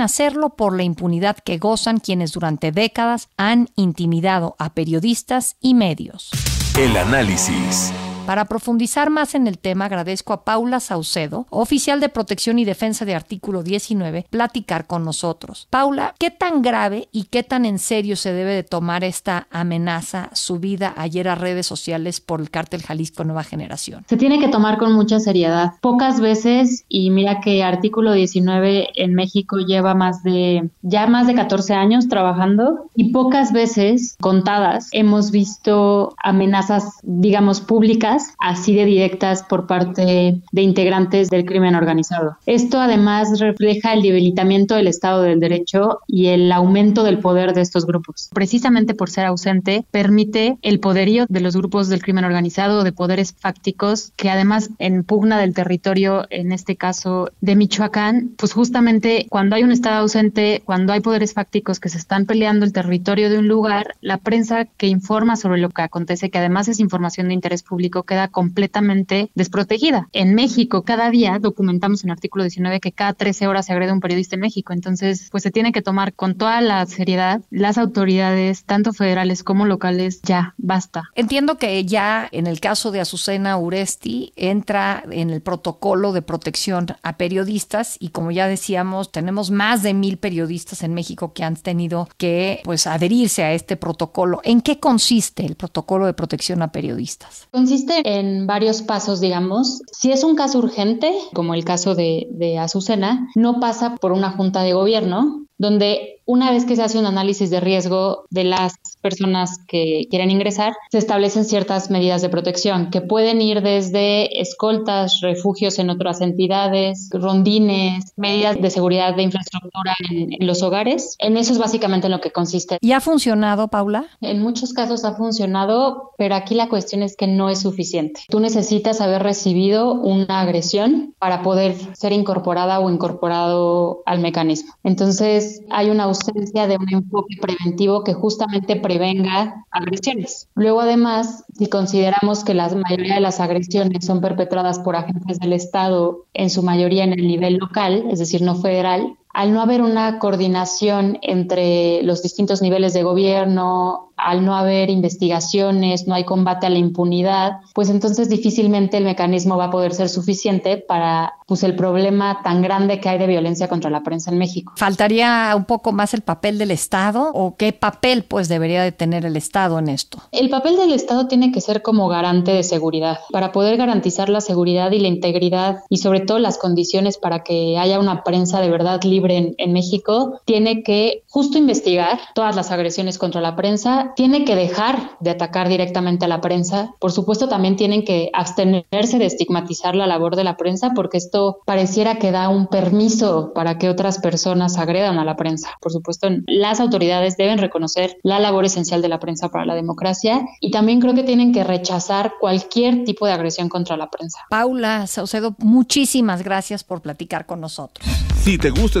por 0.56 0.76
la 0.76 0.82
impunidad 0.82 1.36
que 1.36 1.58
gozan 1.58 1.98
quienes 1.98 2.32
durante 2.32 2.72
décadas 2.72 3.28
han 3.36 3.68
intimidado 3.76 4.56
a 4.58 4.74
periodistas 4.74 5.56
y 5.60 5.74
medios. 5.74 6.30
El 6.78 6.96
análisis. 6.96 7.92
Para 8.30 8.44
profundizar 8.44 9.10
más 9.10 9.34
en 9.34 9.48
el 9.48 9.58
tema, 9.58 9.86
agradezco 9.86 10.32
a 10.32 10.44
Paula 10.44 10.78
Saucedo, 10.78 11.48
oficial 11.50 11.98
de 11.98 12.08
protección 12.08 12.60
y 12.60 12.64
defensa 12.64 13.04
de 13.04 13.16
artículo 13.16 13.64
19, 13.64 14.26
platicar 14.30 14.86
con 14.86 15.04
nosotros. 15.04 15.66
Paula, 15.68 16.14
¿qué 16.16 16.30
tan 16.30 16.62
grave 16.62 17.08
y 17.10 17.24
qué 17.24 17.42
tan 17.42 17.64
en 17.64 17.80
serio 17.80 18.14
se 18.14 18.32
debe 18.32 18.54
de 18.54 18.62
tomar 18.62 19.02
esta 19.02 19.48
amenaza 19.50 20.30
subida 20.32 20.94
ayer 20.96 21.26
a 21.26 21.34
redes 21.34 21.66
sociales 21.66 22.20
por 22.20 22.40
el 22.40 22.50
cártel 22.50 22.82
Jalisco 22.82 23.24
Nueva 23.24 23.42
Generación? 23.42 24.04
Se 24.08 24.16
tiene 24.16 24.38
que 24.38 24.46
tomar 24.46 24.78
con 24.78 24.92
mucha 24.92 25.18
seriedad. 25.18 25.72
Pocas 25.80 26.20
veces, 26.20 26.84
y 26.88 27.10
mira 27.10 27.40
que 27.40 27.64
artículo 27.64 28.12
19 28.12 28.90
en 28.94 29.14
México 29.14 29.56
lleva 29.58 29.96
más 29.96 30.22
de, 30.22 30.70
ya 30.82 31.08
más 31.08 31.26
de 31.26 31.34
14 31.34 31.74
años 31.74 32.06
trabajando, 32.06 32.86
y 32.94 33.10
pocas 33.10 33.52
veces, 33.52 34.16
contadas, 34.20 34.88
hemos 34.92 35.32
visto 35.32 36.14
amenazas, 36.22 36.84
digamos, 37.02 37.60
públicas 37.60 38.19
así 38.38 38.74
de 38.74 38.84
directas 38.84 39.42
por 39.42 39.66
parte 39.66 40.40
de 40.52 40.62
integrantes 40.62 41.30
del 41.30 41.44
crimen 41.44 41.74
organizado. 41.74 42.36
Esto 42.46 42.80
además 42.80 43.38
refleja 43.38 43.92
el 43.92 44.02
debilitamiento 44.02 44.74
del 44.74 44.86
Estado 44.86 45.22
del 45.22 45.40
Derecho 45.40 46.00
y 46.06 46.26
el 46.28 46.50
aumento 46.52 47.04
del 47.04 47.18
poder 47.18 47.54
de 47.54 47.60
estos 47.60 47.86
grupos. 47.86 48.30
Precisamente 48.32 48.94
por 48.94 49.10
ser 49.10 49.26
ausente, 49.26 49.84
permite 49.90 50.58
el 50.62 50.80
poderío 50.80 51.26
de 51.28 51.40
los 51.40 51.56
grupos 51.56 51.88
del 51.88 52.02
crimen 52.02 52.24
organizado, 52.24 52.84
de 52.84 52.92
poderes 52.92 53.34
fácticos, 53.38 54.12
que 54.16 54.30
además 54.30 54.70
en 54.78 55.04
pugna 55.04 55.38
del 55.38 55.54
territorio, 55.54 56.26
en 56.30 56.52
este 56.52 56.76
caso 56.76 57.30
de 57.40 57.56
Michoacán, 57.56 58.32
pues 58.36 58.52
justamente 58.52 59.26
cuando 59.28 59.56
hay 59.56 59.64
un 59.64 59.72
Estado 59.72 60.00
ausente, 60.00 60.62
cuando 60.64 60.92
hay 60.92 61.00
poderes 61.00 61.34
fácticos 61.34 61.80
que 61.80 61.88
se 61.88 61.98
están 61.98 62.26
peleando 62.26 62.64
el 62.64 62.72
territorio 62.72 63.30
de 63.30 63.38
un 63.38 63.48
lugar, 63.48 63.94
la 64.00 64.18
prensa 64.18 64.64
que 64.64 64.86
informa 64.86 65.36
sobre 65.36 65.60
lo 65.60 65.70
que 65.70 65.82
acontece, 65.82 66.30
que 66.30 66.38
además 66.38 66.68
es 66.68 66.80
información 66.80 67.28
de 67.28 67.34
interés 67.34 67.62
público, 67.62 67.99
México 68.00 68.04
queda 68.04 68.28
completamente 68.28 69.30
desprotegida. 69.34 70.08
En 70.12 70.34
México, 70.34 70.82
cada 70.82 71.10
día 71.10 71.38
documentamos 71.40 72.04
en 72.04 72.10
el 72.10 72.12
artículo 72.12 72.44
19 72.44 72.80
que 72.80 72.92
cada 72.92 73.14
13 73.14 73.46
horas 73.48 73.66
se 73.66 73.72
agrede 73.72 73.92
un 73.92 74.00
periodista 74.00 74.36
en 74.36 74.42
México. 74.42 74.72
Entonces, 74.72 75.28
pues 75.30 75.42
se 75.42 75.50
tiene 75.50 75.72
que 75.72 75.82
tomar 75.82 76.14
con 76.14 76.36
toda 76.36 76.60
la 76.60 76.86
seriedad 76.86 77.42
las 77.50 77.78
autoridades, 77.78 78.64
tanto 78.64 78.92
federales 78.92 79.42
como 79.42 79.66
locales, 79.66 80.20
ya, 80.22 80.54
basta. 80.56 81.10
Entiendo 81.14 81.58
que 81.58 81.84
ya 81.84 82.28
en 82.30 82.46
el 82.46 82.60
caso 82.60 82.90
de 82.90 83.00
Azucena 83.00 83.58
Uresti 83.58 84.32
entra 84.36 85.02
en 85.10 85.30
el 85.30 85.42
protocolo 85.42 86.12
de 86.12 86.22
protección 86.22 86.86
a 87.02 87.16
periodistas 87.16 87.96
y 87.98 88.10
como 88.10 88.30
ya 88.30 88.46
decíamos, 88.46 89.10
tenemos 89.10 89.50
más 89.50 89.82
de 89.82 89.94
mil 89.94 90.16
periodistas 90.16 90.82
en 90.82 90.94
México 90.94 91.32
que 91.32 91.44
han 91.44 91.56
tenido 91.56 92.08
que 92.16 92.60
pues 92.64 92.86
adherirse 92.86 93.42
a 93.42 93.52
este 93.52 93.76
protocolo. 93.76 94.40
¿En 94.44 94.60
qué 94.60 94.78
consiste 94.78 95.44
el 95.44 95.56
protocolo 95.56 96.06
de 96.06 96.14
protección 96.14 96.62
a 96.62 96.72
periodistas? 96.72 97.48
Consiste 97.50 97.89
en 98.04 98.46
varios 98.46 98.82
pasos, 98.82 99.20
digamos. 99.20 99.82
Si 99.92 100.12
es 100.12 100.24
un 100.24 100.34
caso 100.34 100.58
urgente, 100.58 101.12
como 101.34 101.54
el 101.54 101.64
caso 101.64 101.94
de, 101.94 102.58
Azucena, 102.58 103.28
no 103.34 103.60
pasa 103.60 103.96
por 103.96 104.12
una 104.12 104.30
junta 104.30 104.62
de 104.62 104.72
gobierno, 104.72 105.46
donde 105.58 106.19
una 106.30 106.52
vez 106.52 106.64
que 106.64 106.76
se 106.76 106.82
hace 106.84 106.96
un 106.96 107.06
análisis 107.06 107.50
de 107.50 107.58
riesgo 107.58 108.24
de 108.30 108.44
las 108.44 108.74
personas 109.02 109.58
que 109.66 110.06
quieren 110.10 110.30
ingresar, 110.30 110.74
se 110.92 110.98
establecen 110.98 111.44
ciertas 111.44 111.90
medidas 111.90 112.22
de 112.22 112.28
protección 112.28 112.90
que 112.90 113.00
pueden 113.00 113.42
ir 113.42 113.62
desde 113.62 114.40
escoltas, 114.40 115.18
refugios 115.22 115.80
en 115.80 115.90
otras 115.90 116.20
entidades, 116.20 117.10
rondines, 117.12 118.12
medidas 118.16 118.60
de 118.60 118.70
seguridad 118.70 119.16
de 119.16 119.24
infraestructura 119.24 119.96
en, 120.08 120.46
los 120.46 120.62
hogares. 120.62 121.16
En 121.18 121.36
eso 121.36 121.52
es 121.52 121.58
básicamente 121.58 122.08
lo 122.08 122.20
que 122.20 122.30
consiste. 122.30 122.78
¿Y 122.80 122.92
ha 122.92 123.00
funcionado, 123.00 123.66
Paula? 123.66 124.06
En 124.20 124.40
muchos 124.40 124.72
casos 124.72 125.04
ha 125.04 125.14
funcionado, 125.14 126.12
pero 126.16 126.36
aquí 126.36 126.54
la 126.54 126.68
cuestión 126.68 127.02
es 127.02 127.16
que 127.16 127.26
no 127.26 127.50
es 127.50 127.60
suficiente. 127.60 128.20
Tú 128.28 128.38
necesitas 128.38 129.00
haber 129.00 129.24
recibido 129.24 129.94
una 129.94 130.40
agresión 130.40 131.12
para 131.18 131.42
poder 131.42 131.74
ser 131.96 132.12
incorporada 132.12 132.78
o 132.78 132.88
incorporado 132.88 134.02
al 134.06 134.20
mecanismo. 134.20 134.74
Entonces, 134.84 135.62
hay 135.70 135.90
una 135.90 136.04
ausencia 136.04 136.19
de 136.24 136.76
un 136.78 136.92
enfoque 136.92 137.36
preventivo 137.40 138.04
que 138.04 138.14
justamente 138.14 138.76
prevenga 138.76 139.64
agresiones. 139.70 140.48
Luego, 140.54 140.80
además, 140.80 141.44
si 141.56 141.68
consideramos 141.68 142.44
que 142.44 142.54
la 142.54 142.68
mayoría 142.68 143.14
de 143.14 143.20
las 143.20 143.40
agresiones 143.40 144.04
son 144.04 144.20
perpetradas 144.20 144.78
por 144.78 144.96
agentes 144.96 145.38
del 145.38 145.52
Estado, 145.52 146.26
en 146.34 146.50
su 146.50 146.62
mayoría 146.62 147.04
en 147.04 147.12
el 147.12 147.26
nivel 147.26 147.56
local, 147.56 148.06
es 148.10 148.18
decir, 148.18 148.42
no 148.42 148.56
federal, 148.56 149.16
al 149.32 149.52
no 149.52 149.60
haber 149.60 149.82
una 149.82 150.18
coordinación 150.18 151.18
entre 151.22 152.02
los 152.02 152.22
distintos 152.22 152.62
niveles 152.62 152.92
de 152.92 153.02
gobierno, 153.02 154.10
al 154.16 154.44
no 154.44 154.54
haber 154.54 154.90
investigaciones, 154.90 156.06
no 156.06 156.14
hay 156.14 156.24
combate 156.24 156.66
a 156.66 156.70
la 156.70 156.78
impunidad, 156.78 157.60
pues 157.74 157.88
entonces 157.88 158.28
difícilmente 158.28 158.98
el 158.98 159.04
mecanismo 159.04 159.56
va 159.56 159.66
a 159.66 159.70
poder 159.70 159.94
ser 159.94 160.08
suficiente 160.08 160.76
para 160.76 161.34
pues 161.46 161.62
el 161.62 161.74
problema 161.74 162.40
tan 162.44 162.60
grande 162.60 163.00
que 163.00 163.08
hay 163.08 163.18
de 163.18 163.26
violencia 163.26 163.68
contra 163.68 163.90
la 163.90 164.02
prensa 164.02 164.30
en 164.30 164.38
México. 164.38 164.74
¿Faltaría 164.76 165.52
un 165.56 165.64
poco 165.64 165.92
más 165.92 166.12
el 166.12 166.20
papel 166.20 166.58
del 166.58 166.70
Estado 166.70 167.30
o 167.32 167.56
qué 167.56 167.72
papel 167.72 168.24
pues 168.24 168.48
debería 168.48 168.82
de 168.82 168.92
tener 168.92 169.24
el 169.24 169.36
Estado 169.36 169.78
en 169.78 169.88
esto? 169.88 170.18
El 170.32 170.50
papel 170.50 170.76
del 170.76 170.92
Estado 170.92 171.26
tiene 171.26 171.50
que 171.50 171.60
ser 171.60 171.82
como 171.82 172.08
garante 172.08 172.52
de 172.52 172.62
seguridad, 172.62 173.20
para 173.32 173.52
poder 173.52 173.76
garantizar 173.76 174.28
la 174.28 174.40
seguridad 174.40 174.90
y 174.92 174.98
la 174.98 175.08
integridad 175.08 175.78
y 175.88 175.96
sobre 175.96 176.20
todo 176.20 176.38
las 176.38 176.58
condiciones 176.58 177.16
para 177.16 177.42
que 177.42 177.78
haya 177.78 177.98
una 177.98 178.22
prensa 178.22 178.60
de 178.60 178.70
verdad 178.70 179.02
libre 179.02 179.19
en, 179.28 179.54
en 179.58 179.72
México, 179.72 180.40
tiene 180.44 180.82
que 180.82 181.22
justo 181.28 181.58
investigar 181.58 182.18
todas 182.34 182.56
las 182.56 182.70
agresiones 182.70 183.18
contra 183.18 183.40
la 183.40 183.56
prensa 183.56 184.12
tiene 184.16 184.44
que 184.44 184.56
dejar 184.56 185.16
de 185.20 185.30
atacar 185.30 185.68
directamente 185.68 186.24
a 186.24 186.28
la 186.28 186.40
prensa. 186.40 186.94
Por 186.98 187.12
supuesto, 187.12 187.48
también 187.48 187.76
tienen 187.76 188.04
que 188.04 188.30
abstenerse 188.32 189.18
de 189.18 189.26
estigmatizar 189.26 189.94
la 189.94 190.06
labor 190.06 190.36
de 190.36 190.44
la 190.44 190.56
prensa 190.56 190.92
porque 190.94 191.18
esto 191.18 191.58
pareciera 191.64 192.16
que 192.16 192.30
da 192.30 192.48
un 192.48 192.66
permiso 192.66 193.52
para 193.54 193.78
que 193.78 193.88
otras 193.88 194.18
personas 194.18 194.78
agredan 194.78 195.18
a 195.18 195.24
la 195.24 195.36
prensa. 195.36 195.70
Por 195.80 195.92
supuesto, 195.92 196.28
las 196.46 196.80
autoridades 196.80 197.36
deben 197.36 197.58
reconocer 197.58 198.18
la 198.22 198.38
labor 198.38 198.64
esencial 198.64 199.02
de 199.02 199.08
la 199.08 199.20
prensa 199.20 199.48
para 199.48 199.64
la 199.64 199.74
democracia 199.74 200.46
y 200.60 200.70
también 200.70 201.00
creo 201.00 201.14
que 201.14 201.22
tienen 201.22 201.52
que 201.52 201.64
rechazar 201.64 202.34
cualquier 202.40 203.04
tipo 203.04 203.26
de 203.26 203.32
agresión 203.32 203.68
contra 203.68 203.96
la 203.96 204.10
prensa. 204.10 204.40
Paula 204.50 205.06
Saucedo, 205.06 205.54
muchísimas 205.58 206.42
gracias 206.42 206.84
por 206.84 207.00
platicar 207.00 207.46
con 207.46 207.60
nosotros. 207.60 208.06
Si 208.42 208.56
te 208.56 208.70
gusta 208.70 209.00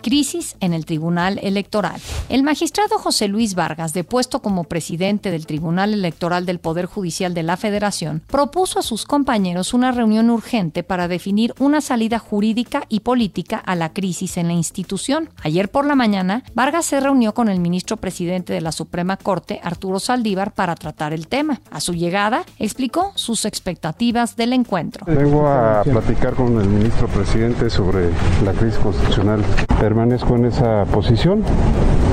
Crisis 0.00 0.56
en 0.60 0.72
el 0.72 0.84
Tribunal 0.84 1.38
Electoral. 1.42 2.00
El 2.28 2.42
magistrado 2.42 2.98
José 2.98 3.28
Luis 3.28 3.54
Vargas, 3.54 3.92
depuesto 3.92 4.40
como 4.40 4.64
presidente 4.64 5.30
del 5.30 5.46
Tribunal 5.46 5.94
Electoral 5.94 6.46
del 6.46 6.58
Poder 6.58 6.86
Judicial 6.86 7.34
de 7.34 7.42
la 7.42 7.56
Federación, 7.56 8.22
propuso 8.26 8.78
a 8.78 8.82
sus 8.82 9.04
compañeros 9.04 9.74
una 9.74 9.92
reunión 9.92 10.30
urgente 10.30 10.82
para 10.82 11.08
definir 11.08 11.54
una 11.58 11.80
salida 11.80 12.18
jurídica 12.18 12.84
y 12.88 13.00
política 13.00 13.58
a 13.58 13.74
la 13.74 13.92
crisis 13.92 14.36
en 14.36 14.48
la 14.48 14.54
institución. 14.54 15.30
Ayer 15.42 15.70
por 15.70 15.86
la 15.86 15.94
mañana, 15.94 16.42
Vargas 16.54 16.86
se 16.86 17.00
reunió 17.00 17.34
con 17.34 17.48
el 17.48 17.60
ministro 17.60 17.96
presidente 17.96 18.52
de 18.52 18.60
la 18.60 18.72
Suprema 18.72 19.16
Corte, 19.16 19.60
Arturo 19.62 20.00
Saldívar, 20.00 20.52
para 20.52 20.74
tratar 20.74 21.12
el 21.12 21.28
tema. 21.28 21.60
A 21.70 21.80
su 21.80 21.94
llegada, 21.94 22.44
explicó 22.58 23.12
sus 23.14 23.44
expectativas 23.44 24.36
del 24.36 24.52
encuentro. 24.52 25.04
Vengo 25.06 25.46
a 25.46 25.82
platicar 25.82 26.34
con 26.34 26.60
el 26.60 26.68
ministro 26.68 27.08
presidente 27.08 27.70
sobre 27.70 28.10
la 28.44 28.52
crisis 28.52 28.78
constitucional 28.78 29.44
permanezco 29.90 30.36
en 30.36 30.44
esa 30.44 30.84
posición 30.84 31.42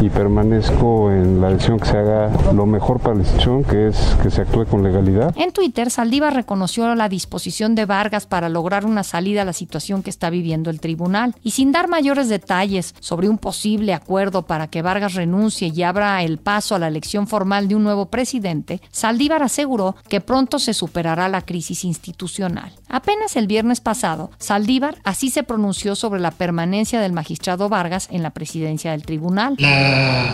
y 0.01 0.09
permanezco 0.09 1.11
en 1.11 1.41
la 1.41 1.49
decisión 1.49 1.79
que 1.79 1.85
se 1.85 1.97
haga 1.97 2.31
lo 2.53 2.65
mejor 2.65 2.99
para 2.99 3.15
la 3.15 3.21
institución, 3.21 3.63
que 3.63 3.87
es 3.87 4.15
que 4.21 4.29
se 4.29 4.41
actúe 4.41 4.65
con 4.65 4.83
legalidad. 4.83 5.33
En 5.37 5.51
Twitter, 5.51 5.89
Saldívar 5.89 6.33
reconoció 6.33 6.93
la 6.95 7.09
disposición 7.09 7.75
de 7.75 7.85
Vargas 7.85 8.25
para 8.25 8.49
lograr 8.49 8.85
una 8.85 9.03
salida 9.03 9.41
a 9.41 9.45
la 9.45 9.53
situación 9.53 10.03
que 10.03 10.09
está 10.09 10.29
viviendo 10.29 10.69
el 10.69 10.79
tribunal 10.79 11.35
y 11.43 11.51
sin 11.51 11.71
dar 11.71 11.87
mayores 11.87 12.29
detalles 12.29 12.95
sobre 12.99 13.29
un 13.29 13.37
posible 13.37 13.93
acuerdo 13.93 14.45
para 14.45 14.67
que 14.67 14.81
Vargas 14.81 15.15
renuncie 15.15 15.71
y 15.73 15.83
abra 15.83 16.21
el 16.23 16.37
paso 16.37 16.75
a 16.75 16.79
la 16.79 16.87
elección 16.87 17.27
formal 17.27 17.67
de 17.67 17.75
un 17.75 17.83
nuevo 17.83 18.07
presidente, 18.07 18.81
Saldívar 18.91 19.43
aseguró 19.43 19.95
que 20.09 20.21
pronto 20.21 20.59
se 20.59 20.73
superará 20.73 21.27
la 21.29 21.41
crisis 21.41 21.83
institucional. 21.83 22.71
Apenas 22.89 23.35
el 23.35 23.47
viernes 23.47 23.81
pasado, 23.81 24.31
Saldívar 24.37 24.95
así 25.03 25.29
se 25.29 25.43
pronunció 25.43 25.95
sobre 25.95 26.19
la 26.19 26.31
permanencia 26.31 27.01
del 27.01 27.13
magistrado 27.13 27.69
Vargas 27.69 28.07
en 28.11 28.23
la 28.23 28.31
presidencia 28.31 28.91
del 28.91 29.03
tribunal. 29.03 29.55
La 29.57 29.86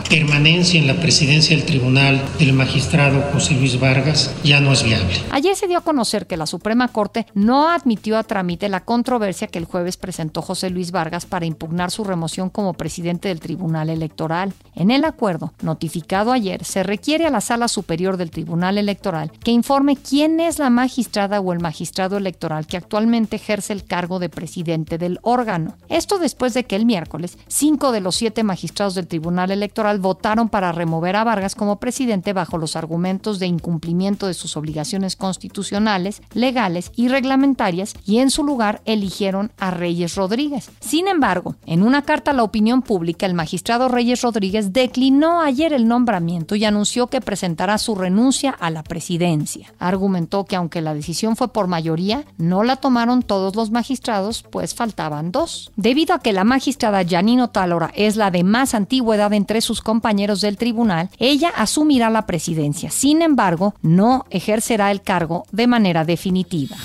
permanencia 0.10 0.80
en 0.80 0.88
la 0.88 0.96
presidencia 0.96 1.56
del 1.56 1.66
tribunal 1.66 2.22
del 2.40 2.54
magistrado 2.54 3.22
José 3.34 3.56
Luis 3.56 3.80
Vargas 3.80 4.34
ya 4.44 4.60
no 4.60 4.72
es 4.74 4.84
viable. 4.84 5.14
Ayer 5.32 5.56
se 5.56 5.68
dio 5.68 5.80
a 5.80 5.82
conocer 5.82 6.28
que 6.28 6.38
la 6.38 6.46
Suprema 6.46 6.88
Corte 6.88 7.26
no 7.34 7.70
admitió 7.70 8.18
a 8.18 8.24
trámite 8.24 8.70
la 8.70 8.86
controversia 8.86 9.48
que 9.48 9.60
el 9.60 9.66
jueves 9.66 9.98
presentó 9.98 10.42
José 10.42 10.70
Luis 10.70 10.92
Vargas 10.92 11.26
para 11.26 11.46
impugnar 11.46 11.92
su 11.92 12.04
remoción 12.04 12.50
como 12.50 12.74
presidente 12.74 13.30
del 13.30 13.40
Tribunal 13.40 13.90
Electoral. 13.90 14.54
En 14.76 14.92
el 14.92 15.06
acuerdo, 15.06 15.54
notificado 15.62 16.32
ayer, 16.32 16.64
se 16.64 16.84
requiere 16.84 17.26
a 17.26 17.32
la 17.32 17.42
Sala 17.42 17.68
Superior 17.68 18.18
del 18.18 18.32
Tribunal 18.32 18.78
Electoral 18.78 19.32
que 19.44 19.52
informe 19.52 19.96
quién 19.96 20.40
es 20.40 20.60
la 20.60 20.70
magistrada 20.70 21.40
o 21.40 21.54
el 21.54 21.60
magistrado 21.60 22.18
electoral 22.18 22.68
que 22.68 22.78
actualmente 22.78 23.36
ejerce 23.36 23.74
el 23.74 23.84
cargo 23.84 24.20
de 24.20 24.30
presidente 24.30 24.98
del 24.98 25.20
órgano. 25.22 25.76
Esto 25.90 26.20
después 26.20 26.54
de 26.54 26.66
que 26.66 26.76
el 26.76 26.86
miércoles 26.86 27.38
cinco 27.48 27.92
de 27.92 28.02
los 28.02 28.16
siete 28.16 28.44
magistrados 28.44 28.96
del 28.96 29.08
Tribunal 29.08 29.43
Electoral 29.52 30.00
votaron 30.00 30.50
para 30.50 30.72
remover 30.72 31.16
a 31.16 31.24
Vargas 31.24 31.56
como 31.56 31.80
presidente 31.80 32.34
bajo 32.34 32.58
los 32.58 32.76
argumentos 32.76 33.40
de 33.40 33.48
incumplimiento 33.48 34.28
de 34.28 34.34
sus 34.34 34.58
obligaciones 34.58 35.16
constitucionales, 35.16 36.22
legales 36.34 36.92
y 36.96 37.08
reglamentarias 37.08 37.94
y 38.06 38.20
en 38.20 38.30
su 38.30 38.44
lugar 38.44 38.82
eligieron 38.86 39.52
a 39.60 39.72
Reyes 39.72 40.16
Rodríguez. 40.16 40.72
Sin 40.80 41.08
embargo, 41.08 41.56
en 41.66 41.84
una 41.84 42.04
carta 42.04 42.32
a 42.32 42.34
la 42.34 42.44
opinión 42.44 42.82
pública, 42.82 43.26
el 43.26 43.34
magistrado 43.34 43.88
Reyes 43.88 44.22
Rodríguez 44.22 44.74
declinó 44.74 45.42
ayer 45.42 45.74
el 45.74 45.88
nombramiento 45.88 46.56
y 46.56 46.66
anunció 46.66 47.08
que 47.08 47.22
presentará 47.22 47.78
su 47.78 47.96
renuncia 47.96 48.52
a 48.52 48.70
la 48.70 48.84
presidencia. 48.84 49.74
Argumentó 49.80 50.46
que 50.46 50.56
aunque 50.56 50.82
la 50.82 50.94
decisión 50.94 51.36
fue 51.36 51.48
por 51.48 51.68
mayoría, 51.68 52.26
no 52.38 52.64
la 52.64 52.78
tomaron 52.78 53.22
todos 53.22 53.56
los 53.56 53.72
magistrados, 53.72 54.44
pues 54.44 54.76
faltaban 54.76 55.32
dos. 55.32 55.72
Debido 55.76 56.16
a 56.16 56.20
que 56.20 56.34
la 56.34 56.44
magistrada 56.44 57.04
Janino 57.08 57.50
Talora 57.50 57.92
es 57.96 58.16
la 58.16 58.32
de 58.32 58.44
más 58.44 58.74
antigüedad 58.74 59.33
entre 59.34 59.62
sus 59.62 59.82
compañeros 59.82 60.42
del 60.42 60.58
tribunal, 60.58 61.10
ella 61.18 61.50
asumirá 61.56 62.10
la 62.10 62.26
presidencia. 62.26 62.90
Sin 62.90 63.22
embargo, 63.22 63.74
no 63.82 64.26
ejercerá 64.30 64.92
el 64.92 65.02
cargo 65.02 65.46
de 65.52 65.68
manera 65.68 66.06
definitiva. 66.06 66.78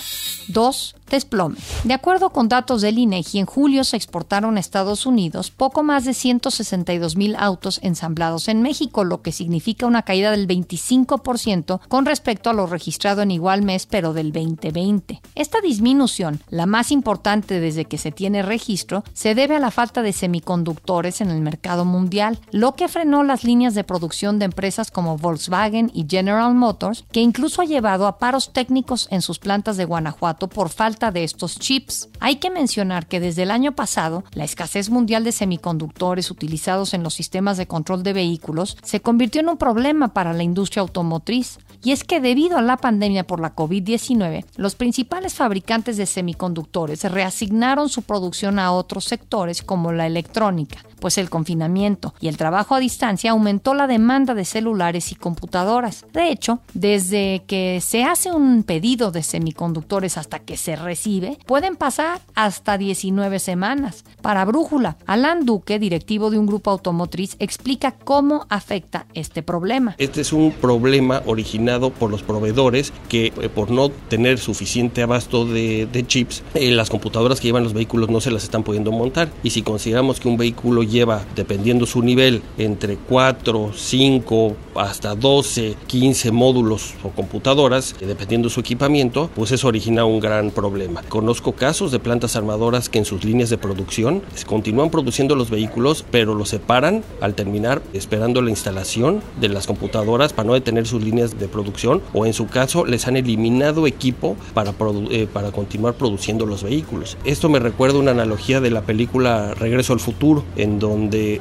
2 0.48 0.94
desplome. 1.10 1.56
De 1.84 1.94
acuerdo 1.94 2.30
con 2.30 2.48
datos 2.48 2.82
del 2.82 2.98
INEGI, 2.98 3.40
en 3.40 3.46
julio 3.46 3.84
se 3.84 3.96
exportaron 3.96 4.56
a 4.56 4.60
Estados 4.60 5.06
Unidos 5.06 5.50
poco 5.50 5.82
más 5.82 6.04
de 6.04 6.14
162 6.14 7.16
mil 7.16 7.36
autos 7.38 7.80
ensamblados 7.82 8.48
en 8.48 8.62
México, 8.62 9.04
lo 9.04 9.22
que 9.22 9.32
significa 9.32 9.86
una 9.86 10.02
caída 10.02 10.30
del 10.30 10.46
25% 10.46 11.80
con 11.88 12.06
respecto 12.06 12.50
a 12.50 12.52
lo 12.52 12.66
registrado 12.66 13.22
en 13.22 13.30
igual 13.30 13.62
mes, 13.62 13.86
pero 13.86 14.12
del 14.12 14.32
2020. 14.32 15.20
Esta 15.34 15.60
disminución, 15.60 16.40
la 16.50 16.66
más 16.66 16.90
importante 16.90 17.60
desde 17.60 17.84
que 17.84 17.98
se 17.98 18.12
tiene 18.12 18.42
registro, 18.42 19.04
se 19.12 19.34
debe 19.34 19.56
a 19.56 19.60
la 19.60 19.70
falta 19.70 20.02
de 20.02 20.12
semiconductores 20.12 21.20
en 21.20 21.30
el 21.30 21.40
mercado 21.40 21.84
mundial, 21.84 22.37
lo 22.50 22.74
que 22.74 22.88
frenó 22.88 23.22
las 23.22 23.44
líneas 23.44 23.74
de 23.74 23.84
producción 23.84 24.38
de 24.38 24.46
empresas 24.46 24.90
como 24.90 25.18
Volkswagen 25.18 25.90
y 25.94 26.06
General 26.08 26.54
Motors, 26.54 27.04
que 27.12 27.20
incluso 27.20 27.62
ha 27.62 27.66
llevado 27.66 28.06
a 28.06 28.18
paros 28.18 28.52
técnicos 28.52 29.08
en 29.10 29.22
sus 29.22 29.38
plantas 29.38 29.76
de 29.76 29.84
Guanajuato 29.84 30.48
por 30.48 30.68
falta 30.68 31.10
de 31.10 31.24
estos 31.24 31.58
chips. 31.58 32.08
Hay 32.20 32.36
que 32.36 32.50
mencionar 32.50 33.06
que 33.06 33.20
desde 33.20 33.42
el 33.42 33.50
año 33.50 33.72
pasado, 33.72 34.24
la 34.32 34.44
escasez 34.44 34.90
mundial 34.90 35.24
de 35.24 35.32
semiconductores 35.32 36.30
utilizados 36.30 36.94
en 36.94 37.02
los 37.02 37.14
sistemas 37.14 37.56
de 37.56 37.66
control 37.66 38.02
de 38.02 38.12
vehículos 38.12 38.76
se 38.82 39.00
convirtió 39.00 39.40
en 39.40 39.48
un 39.48 39.56
problema 39.56 40.14
para 40.14 40.32
la 40.32 40.42
industria 40.42 40.82
automotriz. 40.82 41.58
Y 41.82 41.92
es 41.92 42.02
que 42.02 42.20
debido 42.20 42.58
a 42.58 42.62
la 42.62 42.76
pandemia 42.76 43.26
por 43.26 43.40
la 43.40 43.54
COVID-19, 43.54 44.44
los 44.56 44.74
principales 44.74 45.34
fabricantes 45.34 45.96
de 45.96 46.06
semiconductores 46.06 47.04
reasignaron 47.04 47.88
su 47.88 48.02
producción 48.02 48.58
a 48.58 48.72
otros 48.72 49.04
sectores 49.04 49.62
como 49.62 49.92
la 49.92 50.06
electrónica, 50.06 50.84
pues 51.00 51.18
el 51.18 51.30
confinamiento 51.30 52.14
y 52.20 52.27
el 52.28 52.36
trabajo 52.36 52.74
a 52.74 52.80
distancia 52.80 53.32
aumentó 53.32 53.74
la 53.74 53.86
demanda 53.86 54.34
de 54.34 54.44
celulares 54.44 55.12
y 55.12 55.14
computadoras. 55.14 56.06
De 56.12 56.30
hecho, 56.30 56.60
desde 56.74 57.42
que 57.46 57.80
se 57.80 58.04
hace 58.04 58.30
un 58.30 58.62
pedido 58.62 59.10
de 59.10 59.22
semiconductores 59.22 60.18
hasta 60.18 60.38
que 60.38 60.56
se 60.56 60.76
recibe, 60.76 61.38
pueden 61.46 61.76
pasar 61.76 62.20
hasta 62.34 62.78
19 62.78 63.38
semanas. 63.38 64.04
Para 64.22 64.44
Brújula, 64.44 64.96
Alan 65.06 65.44
Duque, 65.44 65.78
directivo 65.78 66.30
de 66.30 66.38
un 66.38 66.46
grupo 66.46 66.70
automotriz, 66.70 67.36
explica 67.38 67.92
cómo 67.92 68.46
afecta 68.48 69.06
este 69.14 69.42
problema. 69.42 69.94
Este 69.98 70.20
es 70.20 70.32
un 70.32 70.52
problema 70.52 71.22
originado 71.26 71.90
por 71.90 72.10
los 72.10 72.22
proveedores 72.22 72.92
que 73.08 73.26
eh, 73.26 73.48
por 73.48 73.70
no 73.70 73.88
tener 73.90 74.38
suficiente 74.38 75.02
abasto 75.02 75.44
de, 75.44 75.88
chips, 76.06 76.42
eh, 76.54 76.70
las 76.70 76.90
computadoras 76.90 77.40
que 77.40 77.48
llevan 77.48 77.64
los 77.64 77.72
vehículos 77.72 78.08
no 78.08 78.20
se 78.20 78.30
las 78.30 78.44
están 78.44 78.62
pudiendo 78.62 78.92
montar. 78.92 79.28
Y 79.42 79.50
si 79.50 79.62
consideramos 79.62 80.20
que 80.20 80.28
un 80.28 80.36
vehículo 80.36 80.82
lleva, 80.82 81.24
dependiendo 81.34 81.86
su 81.86 82.02
nivel, 82.02 82.17
entre 82.18 82.96
4, 82.96 83.72
5, 83.74 84.56
hasta 84.74 85.14
12, 85.14 85.76
15 85.86 86.32
módulos 86.32 86.94
o 87.02 87.10
computadoras, 87.10 87.94
dependiendo 88.00 88.48
su 88.50 88.60
equipamiento, 88.60 89.30
pues 89.34 89.52
eso 89.52 89.68
origina 89.68 90.04
un 90.04 90.20
gran 90.20 90.50
problema. 90.50 91.02
Conozco 91.08 91.52
casos 91.52 91.92
de 91.92 91.98
plantas 91.98 92.36
armadoras 92.36 92.88
que 92.88 92.98
en 92.98 93.04
sus 93.04 93.24
líneas 93.24 93.50
de 93.50 93.58
producción 93.58 94.22
continúan 94.46 94.90
produciendo 94.90 95.34
los 95.34 95.50
vehículos, 95.50 96.04
pero 96.10 96.34
los 96.34 96.48
separan 96.48 97.04
al 97.20 97.34
terminar 97.34 97.82
esperando 97.92 98.42
la 98.42 98.50
instalación 98.50 99.20
de 99.40 99.48
las 99.48 99.66
computadoras 99.66 100.32
para 100.32 100.46
no 100.46 100.54
detener 100.54 100.86
sus 100.86 101.02
líneas 101.02 101.38
de 101.38 101.48
producción 101.48 102.02
o 102.12 102.26
en 102.26 102.32
su 102.32 102.46
caso 102.46 102.84
les 102.84 103.06
han 103.06 103.16
eliminado 103.16 103.86
equipo 103.86 104.36
para, 104.54 104.74
eh, 105.10 105.26
para 105.32 105.52
continuar 105.52 105.94
produciendo 105.94 106.46
los 106.46 106.62
vehículos. 106.62 107.16
Esto 107.24 107.48
me 107.48 107.58
recuerda 107.58 107.98
una 107.98 108.12
analogía 108.12 108.60
de 108.60 108.70
la 108.70 108.82
película 108.82 109.54
Regreso 109.54 109.92
al 109.92 110.00
futuro, 110.00 110.44
en 110.56 110.78
donde 110.78 111.40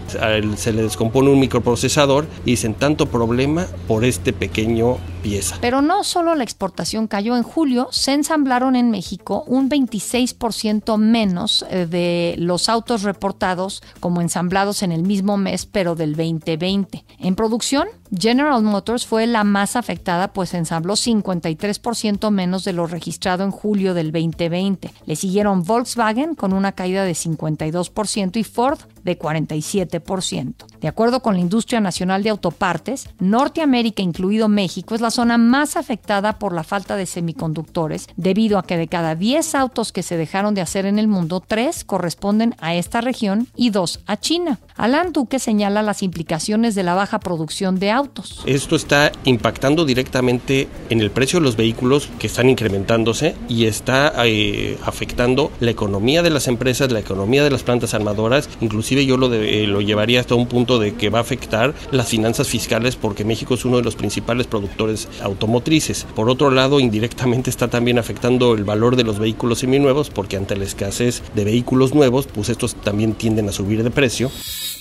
se 0.57 0.73
le 0.73 0.81
descompone 0.81 1.29
un 1.29 1.39
microprocesador 1.39 2.25
y 2.43 2.51
dicen 2.51 2.73
tanto 2.73 3.05
problema 3.05 3.67
por 3.87 4.03
este 4.03 4.33
pequeño 4.33 4.97
pieza. 5.17 5.57
Pero 5.61 5.81
no 5.81 6.03
solo 6.03 6.35
la 6.35 6.43
exportación 6.43 7.07
cayó 7.07 7.35
en 7.35 7.43
julio, 7.43 7.87
se 7.91 8.13
ensamblaron 8.13 8.75
en 8.75 8.91
México 8.91 9.43
un 9.47 9.69
26% 9.69 10.97
menos 10.97 11.65
eh, 11.69 11.85
de 11.85 12.35
los 12.37 12.69
autos 12.69 13.03
reportados 13.03 13.81
como 13.99 14.21
ensamblados 14.21 14.83
en 14.83 14.91
el 14.91 15.03
mismo 15.03 15.37
mes, 15.37 15.65
pero 15.65 15.95
del 15.95 16.15
2020. 16.15 17.03
En 17.19 17.35
producción, 17.35 17.87
General 18.15 18.61
Motors 18.63 19.05
fue 19.05 19.27
la 19.27 19.43
más 19.43 19.75
afectada, 19.75 20.31
pues 20.31 20.53
ensambló 20.53 20.93
53% 20.93 22.31
menos 22.31 22.63
de 22.63 22.73
lo 22.73 22.87
registrado 22.87 23.43
en 23.43 23.51
julio 23.51 23.93
del 23.93 24.11
2020. 24.11 24.93
Le 25.05 25.15
siguieron 25.15 25.63
Volkswagen 25.63 26.35
con 26.35 26.53
una 26.53 26.71
caída 26.71 27.03
de 27.03 27.13
52% 27.13 28.37
y 28.37 28.43
Ford 28.43 28.79
de 29.03 29.17
47%. 29.17 30.53
De 30.79 30.87
acuerdo 30.87 31.21
con 31.21 31.35
la 31.35 31.39
Industria 31.39 31.79
Nacional 31.81 32.23
de 32.23 32.29
Autopartes, 32.29 33.09
Norteamérica, 33.19 34.01
incluido 34.01 34.47
México, 34.47 34.95
es 34.95 35.01
la 35.01 35.06
zona 35.11 35.37
más 35.37 35.77
afectada 35.77 36.39
por 36.39 36.53
la 36.53 36.63
falta 36.63 36.95
de 36.95 37.05
semiconductores, 37.05 38.07
debido 38.15 38.57
a 38.57 38.63
que 38.63 38.77
de 38.77 38.87
cada 38.87 39.15
10 39.15 39.55
autos 39.55 39.91
que 39.91 40.03
se 40.03 40.17
dejaron 40.17 40.53
de 40.53 40.61
hacer 40.61 40.85
en 40.85 40.99
el 40.99 41.07
mundo, 41.07 41.43
3 41.45 41.83
corresponden 41.85 42.55
a 42.59 42.75
esta 42.75 43.01
región 43.01 43.47
y 43.55 43.69
2 43.69 44.01
a 44.05 44.17
China. 44.17 44.59
Alan 44.77 45.11
Duque 45.11 45.39
señala 45.39 45.81
las 45.81 46.03
implicaciones 46.03 46.75
de 46.75 46.83
la 46.83 46.93
baja 46.93 47.19
producción 47.19 47.79
de 47.79 47.89
autos. 47.89 48.43
Esto 48.45 48.75
está 48.75 49.11
impactando 49.23 49.85
directamente 49.85 50.67
en 50.91 51.01
el 51.01 51.09
precio 51.09 51.39
de 51.39 51.45
los 51.45 51.55
vehículos 51.55 52.09
que 52.19 52.27
están 52.27 52.47
incrementándose 52.47 53.35
y 53.49 53.65
está 53.65 54.13
eh, 54.25 54.77
afectando 54.85 55.51
la 55.59 55.71
economía 55.71 56.21
de 56.21 56.29
las 56.29 56.47
empresas, 56.47 56.91
la 56.91 56.99
economía 56.99 57.43
de 57.43 57.49
las 57.49 57.63
plantas 57.63 57.95
armadoras, 57.95 58.49
inclusive 58.61 59.03
yo 59.07 59.17
lo, 59.17 59.33
eh, 59.33 59.65
lo 59.65 59.81
llevaría 59.81 60.19
hasta 60.19 60.35
un 60.35 60.45
punto 60.45 60.77
de 60.77 60.93
que 60.93 61.09
va 61.09 61.19
a 61.19 61.21
afectar 61.23 61.73
las 61.89 62.09
finanzas 62.09 62.47
fiscales 62.47 62.95
porque 62.95 63.25
México 63.25 63.55
es 63.55 63.65
uno 63.65 63.77
de 63.77 63.83
los 63.83 63.95
principales 63.95 64.45
productores 64.45 65.07
automotrices. 65.23 66.05
Por 66.15 66.29
otro 66.29 66.51
lado, 66.51 66.79
indirectamente 66.79 67.49
está 67.49 67.67
también 67.67 67.97
afectando 67.97 68.53
el 68.53 68.63
valor 68.63 68.95
de 68.95 69.03
los 69.03 69.17
vehículos 69.17 69.59
seminuevos 69.59 70.11
porque 70.11 70.37
ante 70.37 70.55
la 70.55 70.65
escasez 70.65 71.23
de 71.33 71.45
vehículos 71.45 71.95
nuevos, 71.95 72.27
pues 72.27 72.49
estos 72.49 72.75
también 72.75 73.13
tienden 73.13 73.49
a 73.49 73.51
subir 73.51 73.83
de 73.83 73.89
precio. 73.89 74.29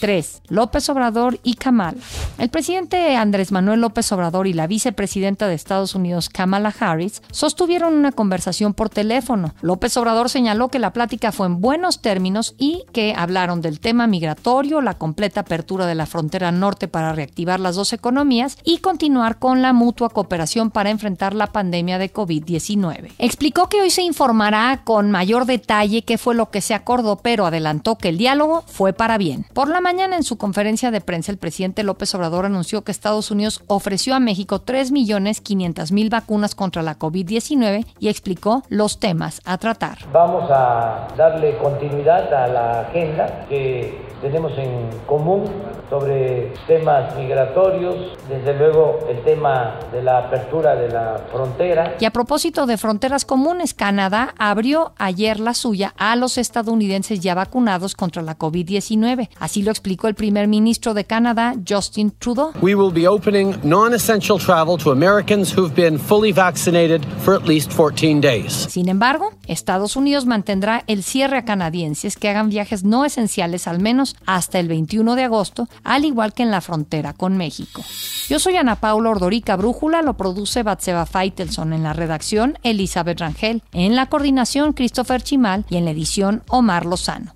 3. 0.00 0.42
López 0.48 0.88
Obrador 0.88 1.38
y 1.42 1.54
Kamala. 1.54 1.98
El 2.38 2.48
presidente 2.48 3.16
Andrés 3.16 3.52
Manuel 3.52 3.80
López 3.80 4.10
Obrador 4.12 4.46
y 4.46 4.52
la 4.52 4.66
vicepresidenta 4.66 5.48
de 5.48 5.54
Estados 5.54 5.94
Unidos, 5.94 6.28
Kamala 6.28 6.74
Harris, 6.78 7.22
sostuvieron 7.30 7.94
una 7.94 8.12
conversación 8.12 8.74
por 8.74 8.88
teléfono. 8.88 9.54
López 9.62 9.96
Obrador 9.96 10.28
señaló 10.28 10.68
que 10.68 10.78
la 10.78 10.92
plática 10.92 11.32
fue 11.32 11.46
en 11.46 11.60
buenos 11.60 12.02
términos 12.02 12.54
y 12.58 12.84
que 12.92 13.14
hablaron 13.16 13.60
del 13.60 13.80
tema 13.80 14.06
migratorio, 14.06 14.80
la 14.80 14.98
completa 14.98 15.40
apertura 15.40 15.86
de 15.86 15.94
la 15.94 16.06
frontera 16.06 16.52
norte 16.52 16.88
para 16.88 17.12
reactivar 17.12 17.60
las 17.60 17.76
dos 17.76 17.92
economías 17.92 18.58
y 18.64 18.78
continuar 18.78 19.38
con 19.38 19.62
la 19.62 19.72
mutua 19.72 20.10
cooperación 20.10 20.70
para 20.70 20.90
enfrentar 20.90 21.34
la 21.34 21.48
pandemia 21.48 21.98
de 21.98 22.12
COVID-19. 22.12 23.12
Explicó 23.18 23.68
que 23.68 23.80
hoy 23.80 23.90
se 23.90 24.02
informará 24.02 24.82
con 24.84 25.10
mayor 25.10 25.46
detalle 25.46 26.02
qué 26.02 26.18
fue 26.18 26.34
lo 26.34 26.50
que 26.50 26.60
se 26.60 26.74
acordó, 26.74 27.16
pero 27.16 27.46
adelantó 27.46 27.96
que 27.96 28.08
el 28.08 28.18
diálogo 28.18 28.64
fue 28.66 28.92
para 28.92 29.18
bien. 29.18 29.46
La 29.76 29.82
mañana 29.82 30.16
en 30.16 30.22
su 30.22 30.38
conferencia 30.38 30.90
de 30.90 31.02
prensa, 31.02 31.30
el 31.30 31.36
presidente 31.36 31.82
López 31.82 32.14
Obrador 32.14 32.46
anunció 32.46 32.82
que 32.82 32.90
Estados 32.90 33.30
Unidos 33.30 33.62
ofreció 33.66 34.14
a 34.14 34.20
México 34.20 34.64
3.500.000 34.64 36.08
vacunas 36.08 36.54
contra 36.54 36.80
la 36.80 36.98
COVID-19 36.98 37.84
y 37.98 38.08
explicó 38.08 38.62
los 38.70 38.98
temas 38.98 39.42
a 39.44 39.58
tratar. 39.58 39.98
Vamos 40.14 40.50
a 40.50 41.08
darle 41.18 41.58
continuidad 41.58 42.32
a 42.32 42.46
la 42.46 42.80
agenda 42.88 43.44
que 43.50 44.00
tenemos 44.22 44.56
en 44.56 44.88
común 45.06 45.44
sobre 45.88 46.52
temas 46.66 47.16
migratorios, 47.16 48.16
desde 48.28 48.54
luego 48.54 48.98
el 49.08 49.22
tema 49.22 49.78
de 49.92 50.02
la 50.02 50.18
apertura 50.18 50.74
de 50.74 50.88
la 50.88 51.26
frontera. 51.30 51.96
Y 52.00 52.04
a 52.04 52.10
propósito 52.10 52.66
de 52.66 52.76
fronteras 52.76 53.24
comunes, 53.24 53.74
Canadá 53.74 54.34
abrió 54.38 54.92
ayer 54.98 55.40
la 55.40 55.54
suya 55.54 55.94
a 55.96 56.16
los 56.16 56.38
estadounidenses 56.38 57.20
ya 57.20 57.34
vacunados 57.34 57.94
contra 57.94 58.22
la 58.22 58.38
COVID-19. 58.38 59.28
Así 59.38 59.62
lo 59.62 59.70
explicó 59.70 60.08
el 60.08 60.14
primer 60.14 60.48
ministro 60.48 60.94
de 60.94 61.04
Canadá, 61.04 61.54
Justin 61.66 62.12
Trudeau. 62.18 62.52
We 62.60 62.74
will 62.74 62.92
be 62.92 63.06
opening 63.06 63.54
non-essential 63.62 64.38
travel 64.38 64.76
to 64.78 64.90
Americans 64.90 65.56
who've 65.56 65.74
been 65.74 65.98
fully 65.98 66.32
vaccinated 66.32 67.04
for 67.20 67.34
at 67.34 67.46
least 67.46 67.72
14 67.72 68.20
days. 68.20 68.52
Sin 68.70 68.88
embargo, 68.88 69.30
Estados 69.46 69.96
Unidos 69.96 70.26
mantendrá 70.26 70.84
el 70.86 71.02
cierre 71.02 71.38
a 71.38 71.44
canadienses 71.44 72.16
que 72.16 72.28
hagan 72.28 72.48
viajes 72.48 72.84
no 72.84 73.04
esenciales 73.04 73.66
al 73.66 73.80
menos 73.80 74.16
hasta 74.26 74.58
el 74.58 74.68
21 74.68 75.14
de 75.14 75.24
agosto 75.24 75.68
al 75.84 76.04
igual 76.04 76.32
que 76.32 76.42
en 76.42 76.50
la 76.50 76.60
frontera 76.60 77.12
con 77.12 77.36
México. 77.36 77.82
Yo 78.28 78.38
soy 78.38 78.56
Ana 78.56 78.76
Paula 78.76 79.10
Ordorica 79.10 79.56
Brújula, 79.56 80.02
lo 80.02 80.16
produce 80.16 80.62
Batseba 80.62 81.06
Feitelson 81.06 81.72
en 81.72 81.82
la 81.82 81.92
redacción 81.92 82.58
Elizabeth 82.62 83.20
Rangel, 83.20 83.62
en 83.72 83.94
la 83.94 84.06
coordinación 84.06 84.72
Christopher 84.72 85.22
Chimal 85.22 85.64
y 85.70 85.76
en 85.76 85.84
la 85.84 85.92
edición 85.92 86.42
Omar 86.48 86.86
Lozano. 86.86 87.35